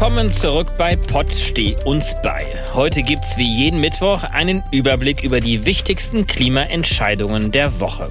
[0.00, 2.46] Willkommen zurück bei Pott Steh uns bei.
[2.72, 8.10] Heute gibt's wie jeden Mittwoch einen Überblick über die wichtigsten Klimaentscheidungen der Woche.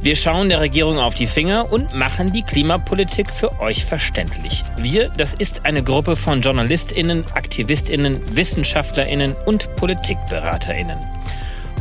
[0.00, 4.62] Wir schauen der Regierung auf die Finger und machen die Klimapolitik für euch verständlich.
[4.76, 10.98] Wir, das ist eine Gruppe von JournalistInnen, AktivistInnen, WissenschaftlerInnen und PolitikberaterInnen.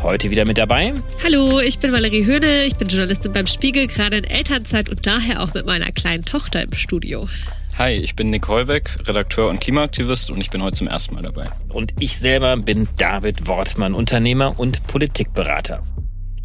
[0.01, 0.95] Heute wieder mit dabei.
[1.23, 5.43] Hallo, ich bin Valerie Höhne, ich bin Journalistin beim Spiegel, gerade in Elternzeit und daher
[5.43, 7.27] auch mit meiner kleinen Tochter im Studio.
[7.77, 11.23] Hi, ich bin Nick Heubeck, Redakteur und Klimaaktivist und ich bin heute zum ersten Mal
[11.23, 11.47] dabei.
[11.67, 15.83] Und ich selber bin David Wortmann, Unternehmer und Politikberater.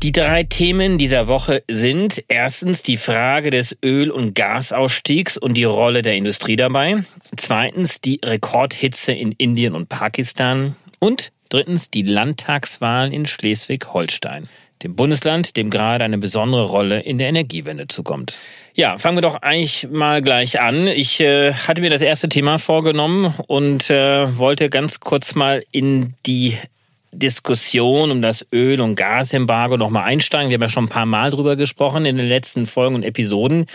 [0.03, 5.63] Die drei Themen dieser Woche sind erstens die Frage des Öl- und Gasausstiegs und die
[5.63, 7.05] Rolle der Industrie dabei.
[7.37, 10.75] Zweitens die Rekordhitze in Indien und Pakistan.
[10.99, 14.49] Und drittens die Landtagswahlen in Schleswig-Holstein,
[14.83, 18.41] dem Bundesland, dem gerade eine besondere Rolle in der Energiewende zukommt.
[18.75, 20.87] Ja, fangen wir doch eigentlich mal gleich an.
[20.87, 26.15] Ich äh, hatte mir das erste Thema vorgenommen und äh, wollte ganz kurz mal in
[26.25, 26.57] die
[27.13, 30.51] Diskussion um das Öl- und Gasembargo nochmal einsteigen.
[30.51, 33.67] Wir haben ja schon ein paar Mal drüber gesprochen in den letzten Folgen und Episoden.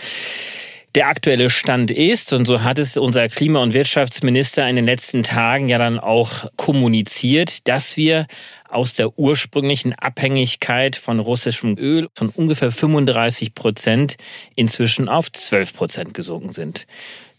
[0.96, 5.22] Der aktuelle Stand ist, und so hat es unser Klima- und Wirtschaftsminister in den letzten
[5.22, 8.26] Tagen ja dann auch kommuniziert, dass wir
[8.70, 14.16] aus der ursprünglichen Abhängigkeit von russischem Öl von ungefähr 35 Prozent
[14.54, 16.86] inzwischen auf 12 Prozent gesunken sind.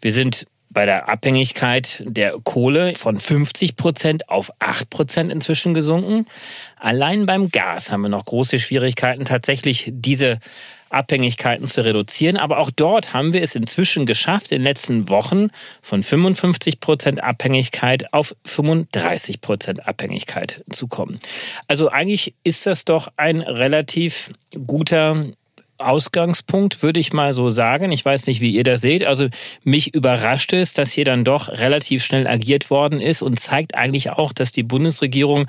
[0.04, 6.28] Wir sind bei der Abhängigkeit der Kohle von 50 Prozent auf 8 Prozent inzwischen gesunken.
[6.80, 10.38] Allein beim Gas haben wir noch große Schwierigkeiten, tatsächlich diese
[10.90, 12.38] Abhängigkeiten zu reduzieren.
[12.38, 15.50] Aber auch dort haben wir es inzwischen geschafft, in den letzten Wochen
[15.82, 21.20] von 55 Prozent Abhängigkeit auf 35 Prozent Abhängigkeit zu kommen.
[21.68, 24.32] Also eigentlich ist das doch ein relativ
[24.66, 25.26] guter
[25.80, 27.92] Ausgangspunkt, würde ich mal so sagen.
[27.92, 29.04] Ich weiß nicht, wie ihr das seht.
[29.06, 29.28] Also
[29.64, 34.12] mich überrascht es, dass hier dann doch relativ schnell agiert worden ist und zeigt eigentlich
[34.12, 35.48] auch, dass die Bundesregierung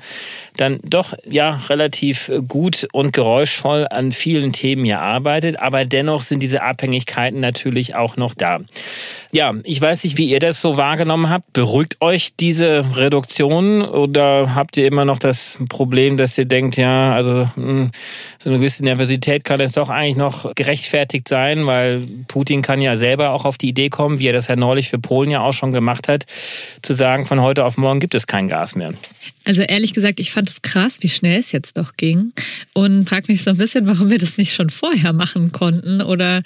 [0.57, 5.59] dann doch ja relativ gut und geräuschvoll an vielen Themen hier arbeitet.
[5.59, 8.59] Aber dennoch sind diese Abhängigkeiten natürlich auch noch da.
[9.31, 11.53] Ja, ich weiß nicht, wie ihr das so wahrgenommen habt.
[11.53, 17.13] Beruhigt euch diese Reduktion oder habt ihr immer noch das Problem, dass ihr denkt, ja,
[17.13, 17.91] also hm,
[18.39, 22.95] so eine gewisse Nervosität kann es doch eigentlich noch gerechtfertigt sein, weil Putin kann ja
[22.95, 25.53] selber auch auf die Idee kommen, wie er das ja neulich für Polen ja auch
[25.53, 26.25] schon gemacht hat,
[26.81, 28.93] zu sagen, von heute auf morgen gibt es kein Gas mehr.
[29.49, 32.33] Also ehrlich gesagt, ich fand es krass, wie schnell es jetzt doch ging
[32.73, 36.43] und frage mich so ein bisschen, warum wir das nicht schon vorher machen konnten oder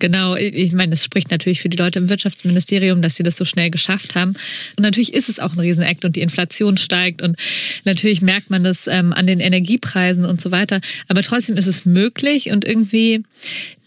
[0.00, 3.44] genau, ich meine, es spricht natürlich für die Leute im Wirtschaftsministerium, dass sie das so
[3.44, 4.30] schnell geschafft haben.
[4.76, 7.36] Und natürlich ist es auch ein Riesenakt und die Inflation steigt und
[7.84, 10.80] natürlich merkt man das ähm, an den Energiepreisen und so weiter.
[11.06, 13.22] Aber trotzdem ist es möglich und irgendwie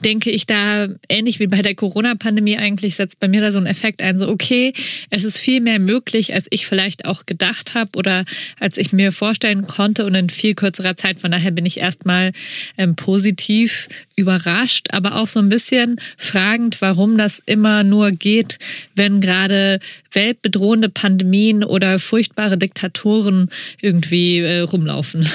[0.04, 3.66] denke ich da, ähnlich wie bei der Corona-Pandemie eigentlich, setzt bei mir da so ein
[3.66, 4.74] Effekt ein, so okay,
[5.10, 8.26] es ist viel mehr möglich, als ich vielleicht auch gedacht habe oder
[8.60, 11.20] als ich mir vorstellen konnte und in viel kürzerer Zeit.
[11.20, 12.32] Von daher bin ich erstmal
[12.78, 18.60] ähm, positiv überrascht, aber auch so ein bisschen fragend, warum das immer nur geht,
[18.96, 19.80] wenn gerade
[20.12, 23.50] weltbedrohende Pandemien oder furchtbare Diktatoren
[23.82, 25.28] irgendwie äh, rumlaufen.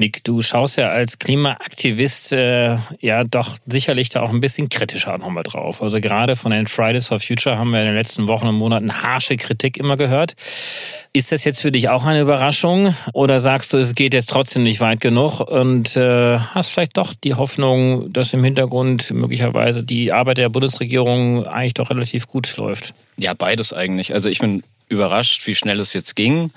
[0.00, 5.16] Nick, du schaust ja als Klimaaktivist äh, ja doch sicherlich da auch ein bisschen kritischer
[5.18, 5.82] nochmal drauf.
[5.82, 9.02] Also gerade von den Fridays for Future haben wir in den letzten Wochen und Monaten
[9.02, 10.34] harsche Kritik immer gehört.
[11.12, 14.62] Ist das jetzt für dich auch eine Überraschung oder sagst du, es geht jetzt trotzdem
[14.62, 20.12] nicht weit genug und äh, hast vielleicht doch die Hoffnung, dass im Hintergrund möglicherweise die
[20.12, 22.94] Arbeit der Bundesregierung eigentlich doch relativ gut läuft?
[23.18, 24.14] Ja, beides eigentlich.
[24.14, 26.50] Also ich bin überrascht, wie schnell es jetzt ging.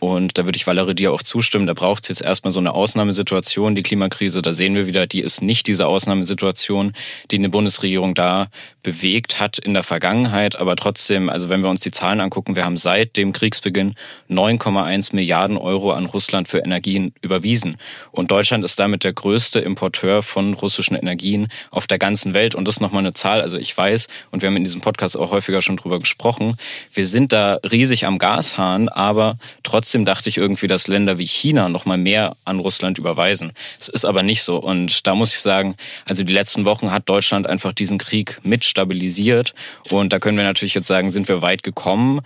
[0.00, 1.66] Und da würde ich Valerie dir auch zustimmen.
[1.66, 3.74] Da braucht es jetzt erstmal so eine Ausnahmesituation.
[3.74, 6.94] Die Klimakrise, da sehen wir wieder, die ist nicht diese Ausnahmesituation,
[7.30, 8.48] die eine Bundesregierung da
[8.82, 10.56] bewegt hat in der Vergangenheit.
[10.56, 13.94] Aber trotzdem, also wenn wir uns die Zahlen angucken, wir haben seit dem Kriegsbeginn
[14.28, 17.76] 9,1 Milliarden Euro an Russland für Energien überwiesen.
[18.10, 22.54] Und Deutschland ist damit der größte Importeur von russischen Energien auf der ganzen Welt.
[22.54, 23.40] Und das ist nochmal eine Zahl.
[23.40, 26.56] Also ich weiß, und wir haben in diesem Podcast auch häufiger schon drüber gesprochen,
[26.92, 31.68] wir sind da riesig am Gashahn, aber trotzdem dachte ich irgendwie, dass Länder wie China
[31.68, 33.52] noch mal mehr an Russland überweisen.
[33.78, 34.56] Es ist aber nicht so.
[34.56, 35.76] Und da muss ich sagen,
[36.06, 39.54] also die letzten Wochen hat Deutschland einfach diesen Krieg mit stabilisiert.
[39.90, 42.20] Und da können wir natürlich jetzt sagen, sind wir weit gekommen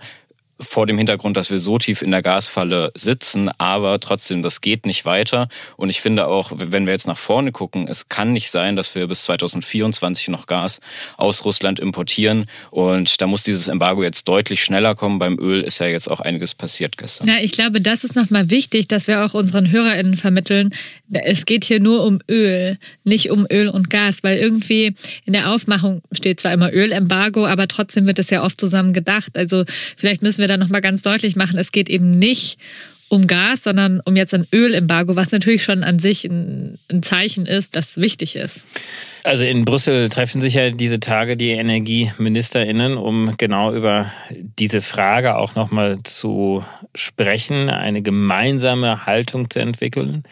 [0.59, 4.85] vor dem Hintergrund, dass wir so tief in der Gasfalle sitzen, aber trotzdem, das geht
[4.85, 5.49] nicht weiter.
[5.75, 8.95] Und ich finde auch, wenn wir jetzt nach vorne gucken, es kann nicht sein, dass
[8.95, 10.79] wir bis 2024 noch Gas
[11.17, 12.45] aus Russland importieren.
[12.71, 15.19] Und da muss dieses Embargo jetzt deutlich schneller kommen.
[15.19, 17.27] Beim Öl ist ja jetzt auch einiges passiert gestern.
[17.27, 20.73] Ja, ich glaube, das ist nochmal wichtig, dass wir auch unseren HörerInnen vermitteln.
[21.11, 25.51] Es geht hier nur um Öl, nicht um Öl und Gas, weil irgendwie in der
[25.51, 29.31] Aufmachung steht zwar immer Ölembargo, aber trotzdem wird es ja oft zusammen gedacht.
[29.35, 29.65] Also
[29.97, 32.57] vielleicht müssen wir wir dann nochmal ganz deutlich machen, es geht eben nicht
[33.07, 37.45] um Gas, sondern um jetzt ein Ölembargo, was natürlich schon an sich ein, ein, Zeichen
[37.45, 38.65] ist, das wichtig ist.
[39.23, 44.11] Also in Brüssel treffen sich ja diese Tage die EnergieministerInnen, um genau über
[44.59, 46.65] diese Frage auch nochmal zu
[46.95, 50.23] sprechen, eine gemeinsame Haltung zu entwickeln.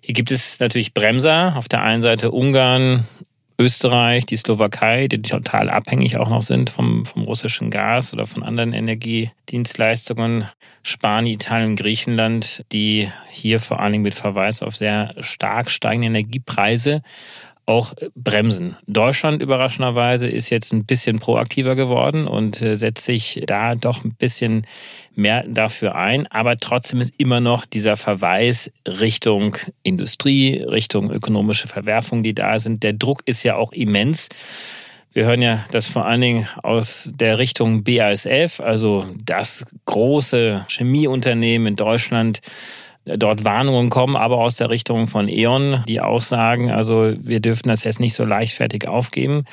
[0.00, 1.54] Hier gibt es natürlich Bremser.
[1.56, 3.04] Auf der einen Seite Ungarn,
[3.62, 8.42] Österreich, die Slowakei, die total abhängig auch noch sind vom, vom russischen Gas oder von
[8.42, 10.48] anderen Energiedienstleistungen,
[10.82, 17.02] Spanien, Italien, Griechenland, die hier vor allen Dingen mit Verweis auf sehr stark steigende Energiepreise
[17.64, 18.76] auch bremsen.
[18.88, 24.14] Deutschland überraschenderweise ist jetzt ein bisschen proaktiver geworden und äh, setzt sich da doch ein
[24.14, 24.66] bisschen
[25.14, 26.26] mehr dafür ein.
[26.28, 32.82] Aber trotzdem ist immer noch dieser Verweis Richtung Industrie, Richtung ökonomische Verwerfung, die da sind.
[32.82, 34.28] Der Druck ist ja auch immens.
[35.12, 41.66] Wir hören ja das vor allen Dingen aus der Richtung BASF, also das große Chemieunternehmen
[41.66, 42.40] in Deutschland,
[43.04, 47.68] dort Warnungen kommen, aber aus der Richtung von E.ON, die auch sagen, also wir dürfen
[47.68, 49.44] das jetzt nicht so leichtfertig aufgeben.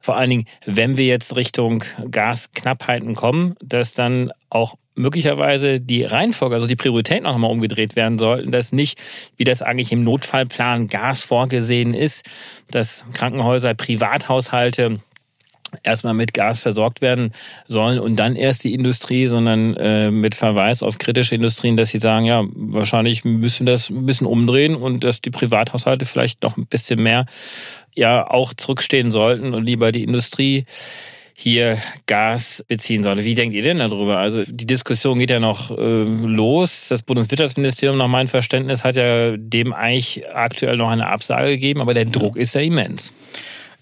[0.00, 6.54] Vor allen Dingen, wenn wir jetzt Richtung Gasknappheiten kommen, dass dann auch möglicherweise die Reihenfolge,
[6.54, 8.98] also die Prioritäten auch nochmal umgedreht werden sollten, dass nicht,
[9.36, 12.24] wie das eigentlich im Notfallplan Gas vorgesehen ist,
[12.70, 15.00] dass Krankenhäuser, Privathaushalte
[15.82, 17.32] erstmal mit Gas versorgt werden
[17.66, 21.98] sollen und dann erst die Industrie, sondern äh, mit Verweis auf kritische Industrien, dass sie
[21.98, 26.56] sagen, ja, wahrscheinlich müssen wir das ein bisschen umdrehen und dass die Privathaushalte vielleicht noch
[26.56, 27.26] ein bisschen mehr
[27.94, 30.64] ja auch zurückstehen sollten und lieber die Industrie
[31.36, 33.24] hier Gas beziehen sollte.
[33.24, 34.18] Wie denkt ihr denn darüber?
[34.18, 36.86] Also die Diskussion geht ja noch äh, los.
[36.88, 41.92] Das Bundeswirtschaftsministerium nach meinem Verständnis hat ja dem eigentlich aktuell noch eine Absage gegeben, aber
[41.92, 43.12] der Druck ist ja immens.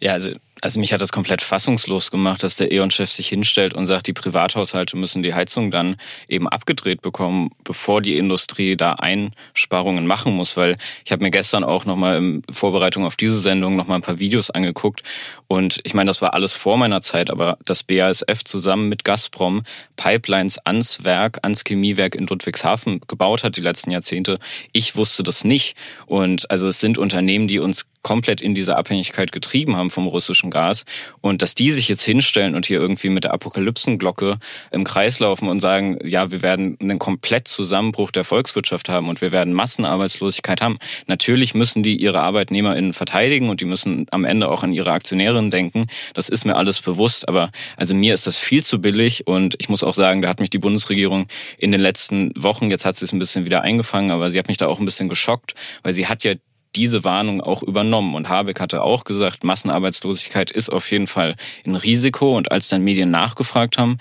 [0.01, 0.31] Ja, also
[0.63, 4.13] also mich hat das komplett fassungslos gemacht, dass der E.ON-Chef sich hinstellt und sagt, die
[4.13, 5.97] Privathaushalte müssen die Heizung dann
[6.29, 10.57] eben abgedreht bekommen, bevor die Industrie da Einsparungen machen muss.
[10.57, 14.21] Weil ich habe mir gestern auch nochmal in Vorbereitung auf diese Sendung nochmal ein paar
[14.21, 15.03] Videos angeguckt.
[15.49, 19.65] Und ich meine, das war alles vor meiner Zeit, aber das BASF zusammen mit Gazprom
[19.97, 24.39] Pipelines ans Werk, ans Chemiewerk in Ludwigshafen gebaut hat die letzten Jahrzehnte.
[24.73, 25.75] Ich wusste das nicht.
[26.07, 30.51] Und also es sind Unternehmen, die uns komplett in diese Abhängigkeit getrieben haben vom russischen
[30.51, 30.85] Gas.
[31.21, 34.39] Und dass die sich jetzt hinstellen und hier irgendwie mit der Apokalypsenglocke
[34.71, 39.21] im Kreis laufen und sagen, ja, wir werden einen komplett Zusammenbruch der Volkswirtschaft haben und
[39.21, 40.79] wir werden Massenarbeitslosigkeit haben.
[41.07, 45.51] Natürlich müssen die ihre ArbeitnehmerInnen verteidigen und die müssen am Ende auch an ihre Aktionärinnen
[45.51, 45.87] denken.
[46.15, 47.29] Das ist mir alles bewusst.
[47.29, 50.41] Aber also mir ist das viel zu billig und ich muss auch sagen, da hat
[50.41, 51.27] mich die Bundesregierung
[51.59, 54.49] in den letzten Wochen, jetzt hat sie es ein bisschen wieder eingefangen, aber sie hat
[54.49, 56.35] mich da auch ein bisschen geschockt, weil sie hat ja
[56.75, 58.15] diese Warnung auch übernommen.
[58.15, 61.37] Und Habeck hatte auch gesagt, Massenarbeitslosigkeit ist auf jeden Fall
[61.67, 62.37] ein Risiko.
[62.37, 63.99] Und als dann Medien nachgefragt haben,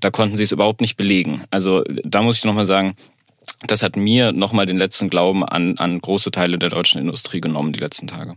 [0.00, 1.42] da konnten sie es überhaupt nicht belegen.
[1.50, 2.94] Also da muss ich nochmal sagen,
[3.66, 7.72] das hat mir nochmal den letzten Glauben an, an große Teile der deutschen Industrie genommen,
[7.72, 8.36] die letzten Tage.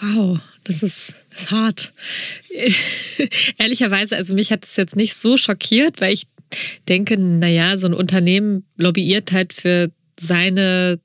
[0.00, 1.92] Wow, das ist, das ist hart.
[3.58, 6.26] Ehrlicherweise, also mich hat es jetzt nicht so schockiert, weil ich
[6.88, 10.98] denke, naja, so ein Unternehmen lobbyiert halt für seine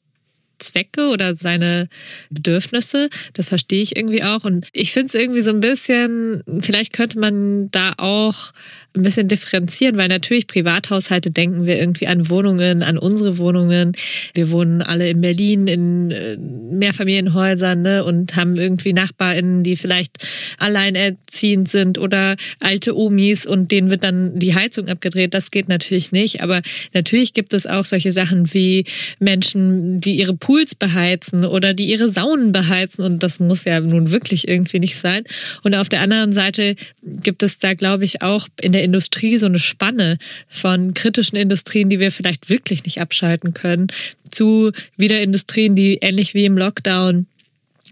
[0.60, 1.90] Zwecke oder seine
[2.30, 3.10] Bedürfnisse.
[3.34, 4.44] Das verstehe ich irgendwie auch.
[4.44, 8.52] Und ich finde es irgendwie so ein bisschen, vielleicht könnte man da auch
[8.96, 13.94] ein bisschen differenzieren, weil natürlich Privathaushalte denken wir irgendwie an Wohnungen, an unsere Wohnungen.
[14.34, 20.26] Wir wohnen alle in Berlin in äh, Mehrfamilienhäusern ne, und haben irgendwie NachbarInnen, die vielleicht
[20.58, 25.34] alleinerziehend sind oder alte Omis und denen wird dann die Heizung abgedreht.
[25.34, 26.42] Das geht natürlich nicht.
[26.42, 26.62] Aber
[26.94, 28.86] natürlich gibt es auch solche Sachen wie
[29.20, 34.12] Menschen, die ihre Pools beheizen oder die ihre Saunen beheizen und das muss ja nun
[34.12, 35.24] wirklich irgendwie nicht sein.
[35.64, 39.48] Und auf der anderen Seite gibt es da, glaube ich, auch in der Industrie so
[39.48, 43.88] eine Spanne von kritischen Industrien, die wir vielleicht wirklich nicht abschalten können,
[44.32, 47.28] zu wieder Industrien, die ähnlich wie im Lockdown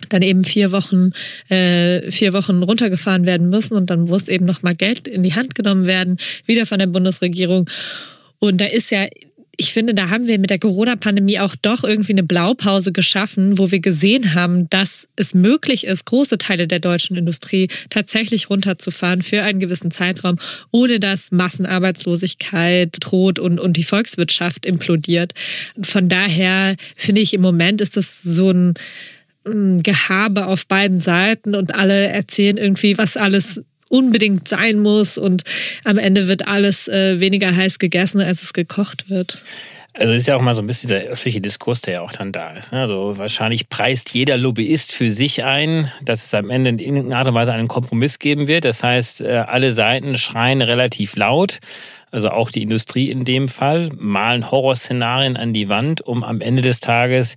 [0.10, 1.12] dann eben vier Wochen
[1.50, 5.34] äh, vier Wochen runtergefahren werden müssen und dann muss eben noch mal Geld in die
[5.34, 7.70] Hand genommen werden wieder von der Bundesregierung.
[8.40, 9.08] Und da ist ja
[9.56, 13.70] ich finde, da haben wir mit der Corona-Pandemie auch doch irgendwie eine Blaupause geschaffen, wo
[13.70, 19.44] wir gesehen haben, dass es möglich ist, große Teile der deutschen Industrie tatsächlich runterzufahren für
[19.44, 20.40] einen gewissen Zeitraum,
[20.72, 25.34] ohne dass Massenarbeitslosigkeit droht und, und die Volkswirtschaft implodiert.
[25.82, 28.74] Von daher finde ich, im Moment ist das so ein
[29.44, 33.62] Gehabe auf beiden Seiten und alle erzählen irgendwie, was alles
[33.94, 35.44] unbedingt sein muss und
[35.84, 39.44] am Ende wird alles äh, weniger heiß gegessen, als es gekocht wird.
[39.96, 42.32] Also ist ja auch mal so ein bisschen der öffentliche Diskurs, der ja auch dann
[42.32, 42.72] da ist.
[42.72, 42.82] Ne?
[42.82, 47.28] Also wahrscheinlich preist jeder Lobbyist für sich ein, dass es am Ende in irgendeiner Art
[47.28, 48.66] und Weise einen Kompromiss geben wird.
[48.66, 51.60] Das heißt, äh, alle Seiten schreien relativ laut,
[52.10, 56.64] also auch die Industrie in dem Fall, malen Horrorszenarien an die Wand, um am Ende
[56.64, 57.36] des Tages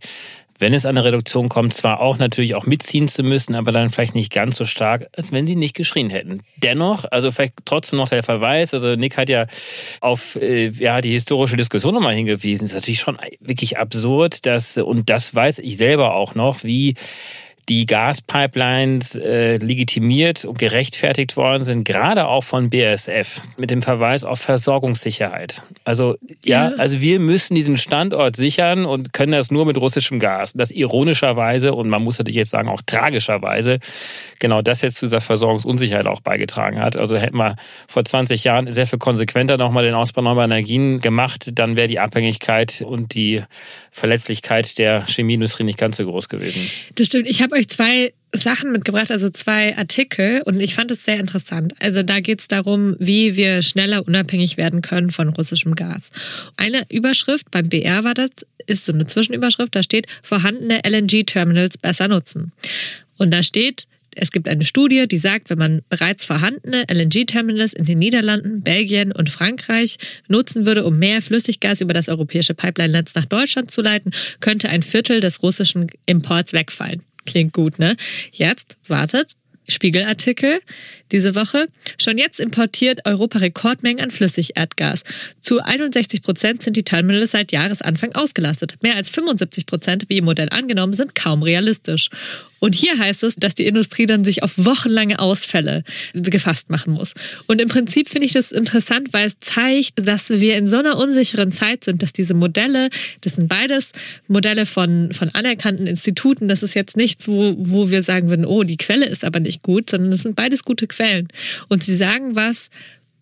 [0.58, 3.90] wenn es an eine Reduktion kommt, zwar auch natürlich auch mitziehen zu müssen, aber dann
[3.90, 6.42] vielleicht nicht ganz so stark, als wenn sie nicht geschrien hätten.
[6.56, 9.46] Dennoch, also vielleicht trotzdem noch der Verweis, also Nick hat ja
[10.00, 15.10] auf äh, ja, die historische Diskussion nochmal hingewiesen, ist natürlich schon wirklich absurd, dass, und
[15.10, 16.94] das weiß ich selber auch noch, wie
[17.68, 24.22] die Gaspipelines äh, legitimiert und gerechtfertigt worden sind, gerade auch von BASF mit dem Verweis
[24.22, 25.62] auf Versorgungssicherheit.
[25.84, 30.20] Also ja, ja, also wir müssen diesen Standort sichern und können das nur mit russischem
[30.20, 30.52] Gas.
[30.52, 33.80] Das ironischerweise und man muss natürlich jetzt sagen auch tragischerweise
[34.38, 36.96] genau das jetzt zu dieser Versorgungsunsicherheit auch beigetragen hat.
[36.96, 37.56] Also hätten wir
[37.88, 41.98] vor 20 Jahren sehr viel konsequenter nochmal den Ausbau neuer Energien gemacht, dann wäre die
[41.98, 43.42] Abhängigkeit und die
[43.96, 46.70] Verletzlichkeit der Chemieindustrie nicht ganz so groß gewesen.
[46.96, 47.26] Das stimmt.
[47.26, 51.72] Ich habe euch zwei Sachen mitgebracht, also zwei Artikel und ich fand es sehr interessant.
[51.80, 56.10] Also da geht es darum, wie wir schneller unabhängig werden können von russischem Gas.
[56.58, 58.28] Eine Überschrift, beim BR war das,
[58.66, 62.52] ist so eine Zwischenüberschrift, da steht, vorhandene LNG-Terminals besser nutzen.
[63.16, 63.86] Und da steht,
[64.16, 69.12] es gibt eine Studie, die sagt, wenn man bereits vorhandene LNG-Terminals in den Niederlanden, Belgien
[69.12, 74.12] und Frankreich nutzen würde, um mehr Flüssiggas über das europäische Pipeline-Netz nach Deutschland zu leiten,
[74.40, 77.02] könnte ein Viertel des russischen Imports wegfallen.
[77.26, 77.96] Klingt gut, ne?
[78.32, 79.32] Jetzt wartet
[79.68, 80.60] Spiegelartikel
[81.12, 81.68] diese Woche.
[81.98, 85.02] Schon jetzt importiert Europa Rekordmengen an Flüssigerdgas.
[85.40, 88.76] Zu 61 Prozent sind die Terminals seit Jahresanfang ausgelastet.
[88.82, 92.10] Mehr als 75 Prozent, wie im Modell angenommen, sind kaum realistisch.
[92.58, 95.82] Und hier heißt es, dass die Industrie dann sich auf wochenlange Ausfälle
[96.14, 97.12] gefasst machen muss.
[97.46, 100.96] Und im Prinzip finde ich das interessant, weil es zeigt, dass wir in so einer
[100.96, 102.88] unsicheren Zeit sind, dass diese Modelle,
[103.20, 103.92] das sind beides
[104.26, 108.62] Modelle von, von anerkannten Instituten, das ist jetzt nichts, wo, wo wir sagen würden, oh,
[108.62, 110.95] die Quelle ist aber nicht gut, sondern das sind beides gute Quellen.
[111.68, 112.70] Und sie sagen was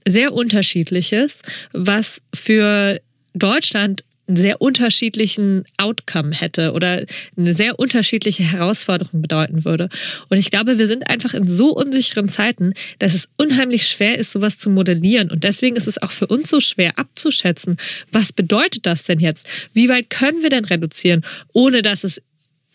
[0.07, 1.41] sehr unterschiedliches,
[1.73, 3.01] was für
[3.35, 7.05] Deutschland einen sehr unterschiedlichen Outcome hätte oder
[7.37, 9.91] eine sehr unterschiedliche Herausforderung bedeuten würde.
[10.31, 14.33] Und ich glaube, wir sind einfach in so unsicheren Zeiten, dass es unheimlich schwer ist,
[14.33, 15.31] sowas zu modellieren.
[15.31, 17.77] Und deswegen ist es auch für uns so schwer abzuschätzen,
[18.13, 19.47] was bedeutet das denn jetzt?
[19.75, 22.23] Wie weit können wir denn reduzieren, ohne dass es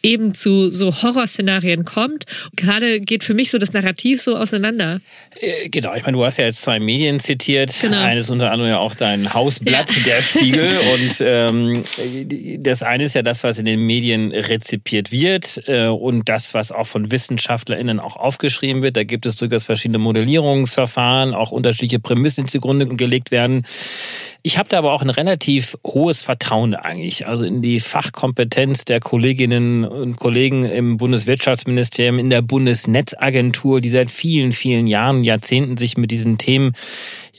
[0.01, 2.25] eben zu so Horrorszenarien kommt.
[2.55, 5.01] Gerade geht für mich so das Narrativ so auseinander.
[5.39, 7.73] Äh, genau, ich meine, du hast ja jetzt zwei Medien zitiert.
[7.81, 7.99] Genau.
[7.99, 10.03] Eines unter anderem ja auch dein Hausblatt, ja.
[10.05, 10.77] der Spiegel.
[10.93, 11.83] Und ähm,
[12.63, 16.71] das eine ist ja das, was in den Medien rezipiert wird äh, und das, was
[16.71, 18.97] auch von WissenschaftlerInnen auch aufgeschrieben wird.
[18.97, 23.65] Da gibt es durchaus verschiedene Modellierungsverfahren, auch unterschiedliche Prämissen, zugrunde gelegt werden.
[24.41, 29.01] Ich habe da aber auch ein relativ hohes Vertrauen eigentlich, also in die Fachkompetenz der
[29.01, 35.97] Kolleginnen und Kollegen im Bundeswirtschaftsministerium, in der Bundesnetzagentur, die seit vielen, vielen Jahren, Jahrzehnten sich
[35.97, 36.73] mit diesen Themen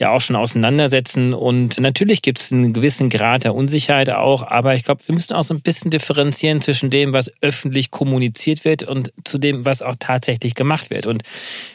[0.01, 1.33] ja auch schon auseinandersetzen.
[1.33, 5.33] Und natürlich gibt es einen gewissen Grad der Unsicherheit auch, aber ich glaube, wir müssen
[5.33, 9.81] auch so ein bisschen differenzieren zwischen dem, was öffentlich kommuniziert wird und zu dem, was
[9.81, 11.05] auch tatsächlich gemacht wird.
[11.05, 11.21] Und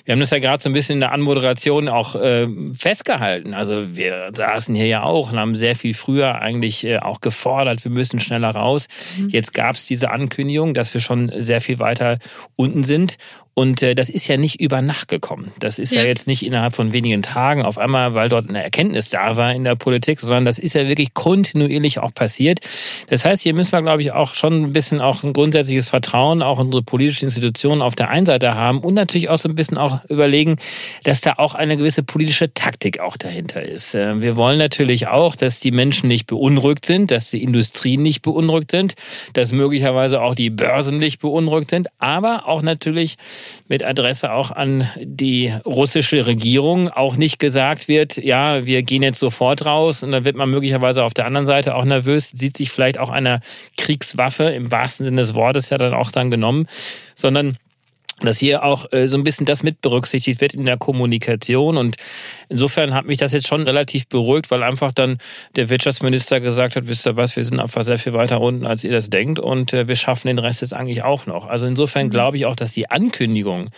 [0.05, 3.55] wir haben das ja gerade so ein bisschen in der Anmoderation auch äh, festgehalten.
[3.55, 7.85] Also wir saßen hier ja auch und haben sehr viel früher eigentlich äh, auch gefordert,
[7.85, 8.89] wir müssen schneller raus.
[9.17, 9.29] Mhm.
[9.29, 12.19] Jetzt gab es diese Ankündigung, dass wir schon sehr viel weiter
[12.57, 13.19] unten sind.
[13.59, 15.51] Und äh, das ist ja nicht über Nacht gekommen.
[15.61, 16.03] Das ist ja.
[16.03, 16.09] ja.
[16.09, 19.65] jetzt nicht innerhalb von wenigen Tagen auf einmal, weil dort eine Erkenntnis da war in
[19.65, 22.61] der Politik, sondern das ist ja wirklich kontinuierlich auch passiert.
[23.09, 26.43] Das heißt, hier müssen wir, glaube ich, auch schon ein bisschen auch ein grundsätzliches Vertrauen
[26.43, 29.79] auch unsere politischen Institutionen auf der einen Seite haben und natürlich auch so ein bisschen
[29.79, 30.57] auch überlegen,
[31.05, 33.95] dass da auch eine gewisse politische Taktik auch dahinter ist.
[33.95, 38.21] Äh, wir wollen natürlich auch, dass die Menschen nicht beunruhigt sind, dass die Industrien nicht
[38.21, 38.97] beunruhigt sind,
[39.33, 43.17] dass möglicherweise auch die Börsen nicht beunruhigt sind, aber auch natürlich
[43.69, 49.19] mit Adresse auch an die russische Regierung auch nicht gesagt wird, ja, wir gehen jetzt
[49.19, 52.71] sofort raus und dann wird man möglicherweise auf der anderen Seite auch nervös, sieht sich
[52.71, 53.41] vielleicht auch einer
[53.77, 56.67] Kriegswaffe im wahrsten Sinne des Wortes ja dann auch dann genommen,
[57.15, 57.59] sondern
[58.21, 61.77] dass hier auch äh, so ein bisschen das mit berücksichtigt wird in der Kommunikation.
[61.77, 61.97] Und
[62.49, 65.19] insofern hat mich das jetzt schon relativ beruhigt, weil einfach dann
[65.55, 68.85] der Wirtschaftsminister gesagt hat, wisst ihr was, wir sind einfach sehr viel weiter unten, als
[68.85, 71.47] ihr das denkt und äh, wir schaffen den Rest jetzt eigentlich auch noch.
[71.47, 72.11] Also insofern mhm.
[72.11, 73.71] glaube ich auch, dass die Ankündigung,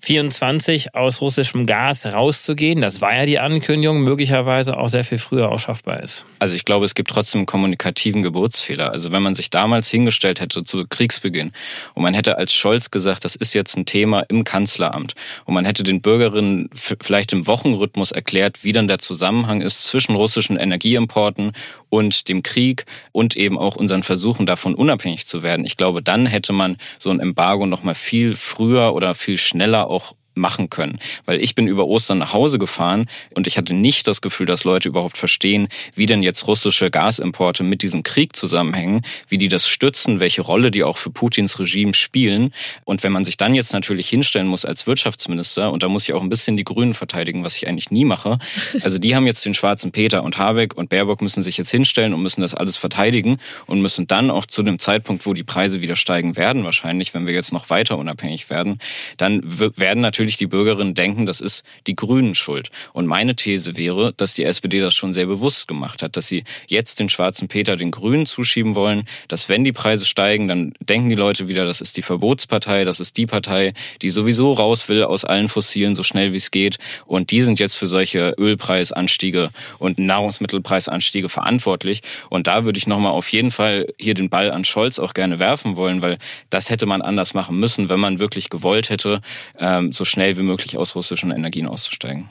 [0.00, 2.80] 24 aus russischem Gas rauszugehen.
[2.80, 6.24] Das war ja die Ankündigung, möglicherweise auch sehr viel früher auch schaffbar ist.
[6.38, 8.92] Also ich glaube, es gibt trotzdem kommunikativen Geburtsfehler.
[8.92, 11.52] Also wenn man sich damals hingestellt hätte zu Kriegsbeginn
[11.94, 15.14] und man hätte als Scholz gesagt, das ist jetzt ein Thema im Kanzleramt
[15.44, 20.14] und man hätte den Bürgerinnen vielleicht im Wochenrhythmus erklärt, wie dann der Zusammenhang ist zwischen
[20.14, 21.52] russischen Energieimporten
[21.88, 25.66] und dem Krieg und eben auch unseren Versuchen davon unabhängig zu werden.
[25.66, 29.87] Ich glaube, dann hätte man so ein Embargo noch mal viel früher oder viel schneller
[29.88, 30.98] auch machen können.
[31.26, 34.64] Weil ich bin über Ostern nach Hause gefahren und ich hatte nicht das Gefühl, dass
[34.64, 39.68] Leute überhaupt verstehen, wie denn jetzt russische Gasimporte mit diesem Krieg zusammenhängen, wie die das
[39.68, 42.52] stützen, welche Rolle die auch für Putins Regime spielen.
[42.84, 46.12] Und wenn man sich dann jetzt natürlich hinstellen muss als Wirtschaftsminister, und da muss ich
[46.12, 48.38] auch ein bisschen die Grünen verteidigen, was ich eigentlich nie mache,
[48.82, 52.14] also die haben jetzt den schwarzen Peter und Habeck und Baerbock müssen sich jetzt hinstellen
[52.14, 55.80] und müssen das alles verteidigen und müssen dann auch zu dem Zeitpunkt, wo die Preise
[55.80, 58.78] wieder steigen werden, wahrscheinlich, wenn wir jetzt noch weiter unabhängig werden,
[59.16, 62.70] dann werden natürlich natürlich die Bürgerinnen denken, das ist die Grünen schuld.
[62.92, 66.44] Und meine These wäre, dass die SPD das schon sehr bewusst gemacht hat, dass sie
[66.66, 71.08] jetzt den schwarzen Peter den Grünen zuschieben wollen, dass wenn die Preise steigen, dann denken
[71.08, 75.02] die Leute wieder, das ist die Verbotspartei, das ist die Partei, die sowieso raus will
[75.02, 76.76] aus allen Fossilen so schnell wie es geht.
[77.06, 82.02] Und die sind jetzt für solche Ölpreisanstiege und Nahrungsmittelpreisanstiege verantwortlich.
[82.28, 85.38] Und da würde ich nochmal auf jeden Fall hier den Ball an Scholz auch gerne
[85.38, 86.18] werfen wollen, weil
[86.50, 89.22] das hätte man anders machen müssen, wenn man wirklich gewollt hätte,
[89.58, 92.28] ähm, so schnell schnell wie möglich aus russischen Energien auszusteigen.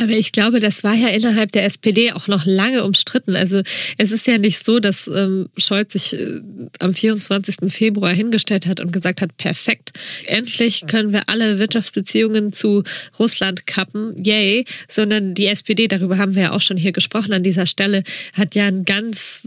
[0.00, 3.36] Aber ich glaube, das war ja innerhalb der SPD auch noch lange umstritten.
[3.36, 3.62] Also
[3.98, 6.40] es ist ja nicht so, dass ähm, Scholz sich äh,
[6.80, 7.72] am 24.
[7.72, 9.92] Februar hingestellt hat und gesagt hat, perfekt,
[10.26, 12.82] endlich können wir alle Wirtschaftsbeziehungen zu
[13.18, 17.44] Russland kappen, yay, sondern die SPD, darüber haben wir ja auch schon hier gesprochen an
[17.44, 19.46] dieser Stelle, hat ja ein ganz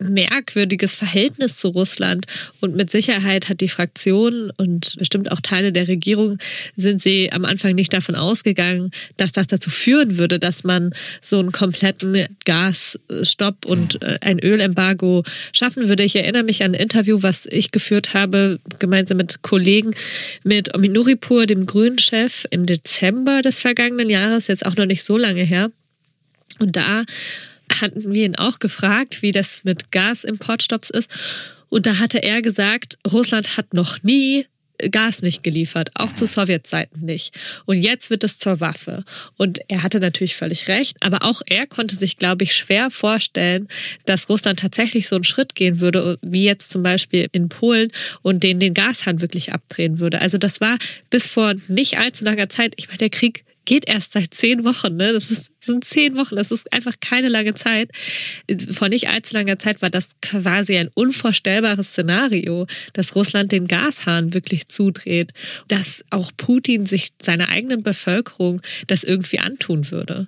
[0.00, 2.26] merkwürdiges Verhältnis zu Russland
[2.60, 6.38] und mit Sicherheit hat die Fraktion und bestimmt auch Teile der Regierung
[6.76, 10.92] sind sie am Anfang nicht davon ausgegangen, dass das dazu führen würde, dass man
[11.22, 16.04] so einen kompletten Gasstopp und äh, ein Ölembargo schaffen würde.
[16.04, 19.94] Ich erinnere mich an ein Interview, was ich geführt habe, gemeinsam mit Kollegen
[20.44, 25.42] mit Ominuripur, dem Grünen-Chef, im Dezember des vergangenen Jahres, jetzt auch noch nicht so lange
[25.42, 25.70] her.
[26.58, 27.04] Und da
[27.80, 31.10] hatten wir ihn auch gefragt, wie das mit Gasimportstopps ist.
[31.68, 34.46] Und da hatte er gesagt, Russland hat noch nie
[34.90, 37.34] Gas nicht geliefert, auch zu Sowjetzeiten nicht.
[37.66, 39.04] Und jetzt wird es zur Waffe.
[39.36, 43.68] Und er hatte natürlich völlig recht, aber auch er konnte sich, glaube ich, schwer vorstellen,
[44.06, 47.92] dass Russland tatsächlich so einen Schritt gehen würde, wie jetzt zum Beispiel in Polen
[48.22, 50.20] und den den Gashahn wirklich abdrehen würde.
[50.20, 50.78] Also das war
[51.10, 54.96] bis vor nicht allzu langer Zeit, ich meine, der Krieg geht erst seit zehn Wochen.
[54.96, 55.12] Ne?
[55.12, 57.92] Das ist, sind zehn Wochen, das ist einfach keine lange Zeit.
[58.68, 64.34] Vor nicht allzu langer Zeit war das quasi ein unvorstellbares Szenario, dass Russland den Gashahn
[64.34, 65.32] wirklich zudreht,
[65.68, 70.26] dass auch Putin sich seiner eigenen Bevölkerung das irgendwie antun würde.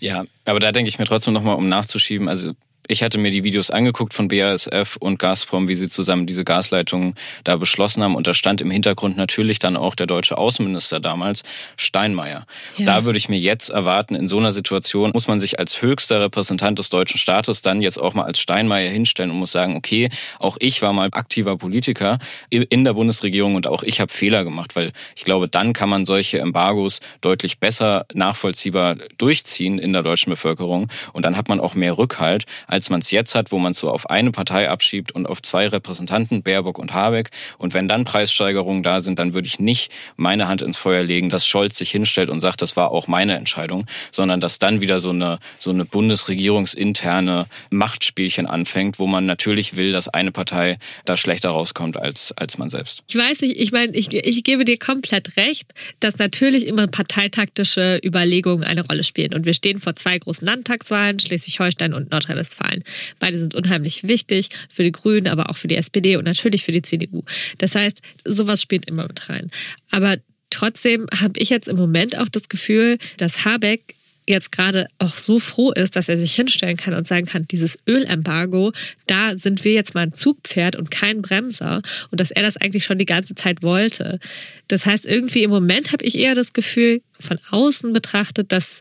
[0.00, 2.54] Ja, aber da denke ich mir trotzdem nochmal, um nachzuschieben, also
[2.88, 7.14] ich hatte mir die Videos angeguckt von BASF und Gazprom, wie sie zusammen diese Gasleitungen
[7.44, 8.16] da beschlossen haben.
[8.16, 11.42] Und da stand im Hintergrund natürlich dann auch der deutsche Außenminister damals,
[11.76, 12.44] Steinmeier.
[12.76, 12.86] Ja.
[12.86, 16.20] Da würde ich mir jetzt erwarten, in so einer Situation muss man sich als höchster
[16.20, 20.08] Repräsentant des deutschen Staates dann jetzt auch mal als Steinmeier hinstellen und muss sagen, okay,
[20.38, 22.18] auch ich war mal aktiver Politiker
[22.50, 26.04] in der Bundesregierung und auch ich habe Fehler gemacht, weil ich glaube, dann kann man
[26.04, 31.74] solche Embargos deutlich besser nachvollziehbar durchziehen in der deutschen Bevölkerung und dann hat man auch
[31.74, 35.12] mehr Rückhalt als man es jetzt hat, wo man es so auf eine Partei abschiebt
[35.12, 37.28] und auf zwei Repräsentanten, Baerbock und Habeck.
[37.58, 41.28] Und wenn dann Preissteigerungen da sind, dann würde ich nicht meine Hand ins Feuer legen,
[41.28, 45.00] dass Scholz sich hinstellt und sagt, das war auch meine Entscheidung, sondern dass dann wieder
[45.00, 51.18] so eine, so eine bundesregierungsinterne Machtspielchen anfängt, wo man natürlich will, dass eine Partei da
[51.18, 53.02] schlechter rauskommt als, als man selbst.
[53.06, 55.66] Ich weiß nicht, ich meine, ich, ich gebe dir komplett recht,
[56.00, 59.34] dass natürlich immer parteitaktische Überlegungen eine Rolle spielen.
[59.34, 62.61] Und wir stehen vor zwei großen Landtagswahlen, Schleswig-Holstein und Nordrhein-Westfalen.
[62.62, 62.84] Westfalen.
[63.18, 66.72] Beide sind unheimlich wichtig für die Grünen, aber auch für die SPD und natürlich für
[66.72, 67.22] die CDU.
[67.58, 69.50] Das heißt, sowas spielt immer mit rein.
[69.90, 70.16] Aber
[70.50, 73.94] trotzdem habe ich jetzt im Moment auch das Gefühl, dass Habeck
[74.24, 77.76] jetzt gerade auch so froh ist, dass er sich hinstellen kann und sagen kann, dieses
[77.88, 78.72] Ölembargo,
[79.08, 82.84] da sind wir jetzt mal ein Zugpferd und kein Bremser und dass er das eigentlich
[82.84, 84.20] schon die ganze Zeit wollte.
[84.68, 88.80] Das heißt, irgendwie im Moment habe ich eher das Gefühl, von außen betrachtet, dass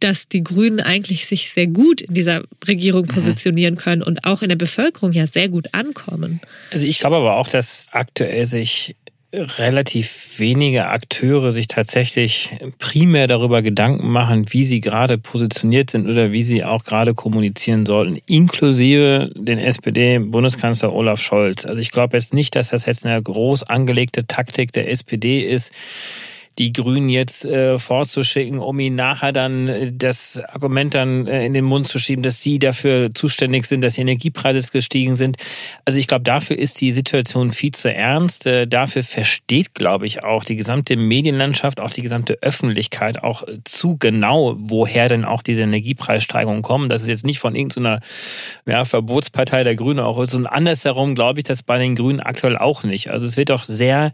[0.00, 3.08] dass die Grünen eigentlich sich sehr gut in dieser Regierung mhm.
[3.08, 6.40] positionieren können und auch in der Bevölkerung ja sehr gut ankommen.
[6.72, 8.96] Also ich glaube aber auch, dass aktuell sich
[9.32, 16.32] relativ wenige Akteure sich tatsächlich primär darüber Gedanken machen, wie sie gerade positioniert sind oder
[16.32, 21.66] wie sie auch gerade kommunizieren sollten, inklusive den SPD-Bundeskanzler Olaf Scholz.
[21.66, 25.72] Also ich glaube jetzt nicht, dass das jetzt eine groß angelegte Taktik der SPD ist,
[26.58, 31.54] die Grünen jetzt äh, vorzuschicken, um ihnen nachher dann äh, das Argument dann äh, in
[31.54, 35.36] den Mund zu schieben, dass sie dafür zuständig sind, dass die Energiepreise gestiegen sind.
[35.84, 38.46] Also ich glaube, dafür ist die Situation viel zu ernst.
[38.46, 43.96] Äh, dafür versteht, glaube ich, auch die gesamte Medienlandschaft, auch die gesamte Öffentlichkeit auch zu
[43.96, 46.88] genau, woher denn auch diese Energiepreissteigerungen kommen.
[46.88, 48.00] Das ist jetzt nicht von irgendeiner
[48.66, 52.82] ja, Verbotspartei der Grünen, auch so andersherum glaube ich das bei den Grünen aktuell auch
[52.82, 53.10] nicht.
[53.10, 54.12] Also es wird doch sehr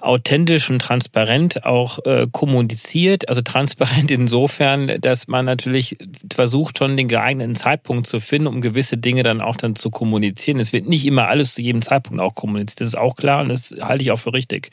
[0.00, 3.28] authentisch und transparent auch äh, kommuniziert.
[3.28, 5.98] Also transparent insofern, dass man natürlich
[6.32, 10.60] versucht, schon den geeigneten Zeitpunkt zu finden, um gewisse Dinge dann auch dann zu kommunizieren.
[10.60, 12.80] Es wird nicht immer alles zu jedem Zeitpunkt auch kommuniziert.
[12.80, 14.70] Das ist auch klar und das halte ich auch für richtig.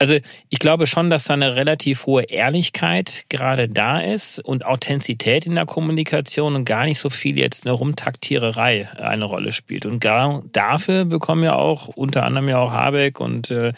[0.00, 0.16] Also
[0.48, 5.56] ich glaube schon, dass da eine relativ hohe Ehrlichkeit gerade da ist und Authentizität in
[5.56, 9.86] der Kommunikation und gar nicht so viel jetzt eine Rumtaktiererei eine Rolle spielt.
[9.86, 13.72] Und gar dafür bekommen ja auch unter anderem ja auch Habeck und äh,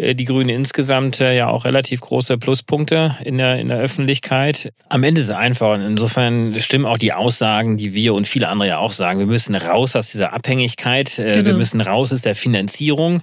[0.00, 4.72] die Grünen insgesamt äh, ja auch relativ große Pluspunkte in der, in der Öffentlichkeit.
[4.88, 8.48] Am Ende ist es einfach und insofern stimmen auch die Aussagen, die wir und viele
[8.48, 9.18] andere ja auch sagen.
[9.18, 11.18] Wir müssen raus aus dieser Abhängigkeit.
[11.18, 11.44] Äh, genau.
[11.44, 13.20] Wir müssen raus aus der Finanzierung.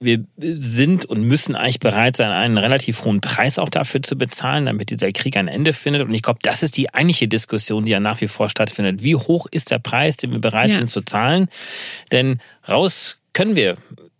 [0.00, 4.66] Wir sind und müssen eigentlich bereit sein, einen relativ hohen Preis auch dafür zu bezahlen,
[4.66, 6.02] damit dieser Krieg ein Ende findet.
[6.02, 9.02] Und ich glaube, das ist die eigentliche Diskussion, die ja nach wie vor stattfindet.
[9.02, 10.76] Wie hoch ist der Preis, den wir bereit ja.
[10.76, 11.48] sind zu zahlen?
[12.10, 13.76] Denn raus können wir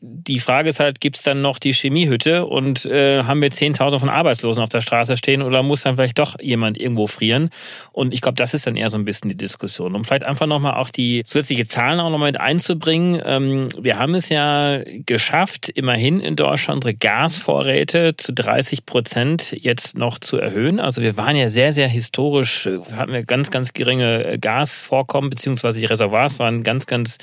[0.09, 3.99] die Frage ist halt, gibt es dann noch die Chemiehütte und äh, haben wir 10.000
[3.99, 7.51] von Arbeitslosen auf der Straße stehen oder muss dann vielleicht doch jemand irgendwo frieren?
[7.92, 9.95] Und ich glaube, das ist dann eher so ein bisschen die Diskussion.
[9.95, 13.21] Um vielleicht einfach nochmal auch die zusätzliche Zahlen auch nochmal mit einzubringen.
[13.25, 19.99] Ähm, wir haben es ja geschafft, immerhin in Deutschland unsere Gasvorräte zu 30 Prozent jetzt
[19.99, 20.79] noch zu erhöhen.
[20.79, 25.87] Also wir waren ja sehr, sehr historisch, hatten wir ganz, ganz geringe Gasvorkommen, beziehungsweise die
[25.87, 27.19] Reservoirs waren ganz, ganz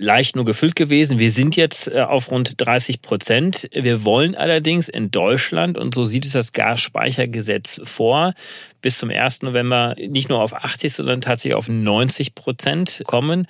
[0.00, 1.18] leicht nur gefüllt gewesen.
[1.18, 3.68] Wir sind jetzt äh, auf rund 30 Prozent.
[3.72, 8.32] Wir wollen allerdings in Deutschland, und so sieht es das Gasspeichergesetz vor,
[8.80, 9.42] bis zum 1.
[9.42, 13.46] November nicht nur auf 80, sondern tatsächlich auf 90 Prozent kommen.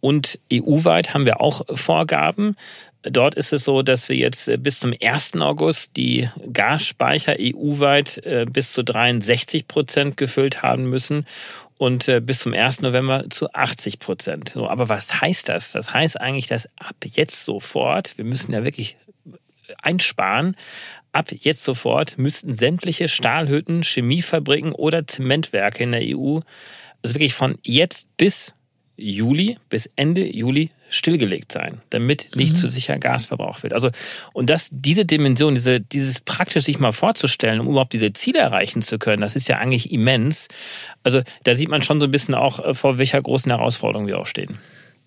[0.00, 2.56] Und EU-weit haben wir auch Vorgaben.
[3.02, 5.36] Dort ist es so, dass wir jetzt äh, bis zum 1.
[5.36, 11.26] August die Gasspeicher EU-weit äh, bis zu 63 Prozent gefüllt haben müssen
[11.84, 12.80] und äh, bis zum 1.
[12.80, 14.48] November zu 80 Prozent.
[14.54, 15.72] So, aber was heißt das?
[15.72, 18.96] Das heißt eigentlich, dass ab jetzt sofort, wir müssen ja wirklich
[19.82, 20.56] einsparen,
[21.12, 26.40] ab jetzt sofort müssten sämtliche Stahlhütten, Chemiefabriken oder Zementwerke in der EU,
[27.02, 28.54] also wirklich von jetzt bis
[28.96, 32.58] Juli, bis Ende Juli stillgelegt sein, damit nicht mhm.
[32.58, 33.72] zu sicher Gas verbraucht wird.
[33.72, 33.90] Also,
[34.32, 38.82] und das, diese Dimension, diese, dieses praktisch sich mal vorzustellen, um überhaupt diese Ziele erreichen
[38.82, 40.48] zu können, das ist ja eigentlich immens.
[41.02, 44.18] Also, da sieht man schon so ein bisschen auch, äh, vor welcher großen Herausforderung wir
[44.18, 44.58] auch stehen.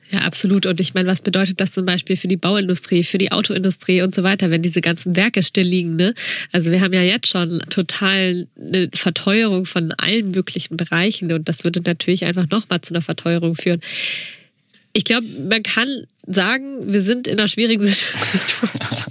[0.10, 0.65] Ja, absolut.
[0.65, 4.15] Und ich meine, was bedeutet das zum Beispiel für die Bauindustrie, für die Autoindustrie und
[4.15, 5.97] so weiter, wenn diese ganzen Werke still liegen?
[5.97, 6.13] Ne?
[6.54, 11.65] Also wir haben ja jetzt schon total eine Verteuerung von allen möglichen Bereichen und das
[11.65, 13.82] würde natürlich einfach nochmal zu einer Verteuerung führen
[14.98, 19.07] ich glaube, man kann sagen, wir sind in einer schwierigen Situation.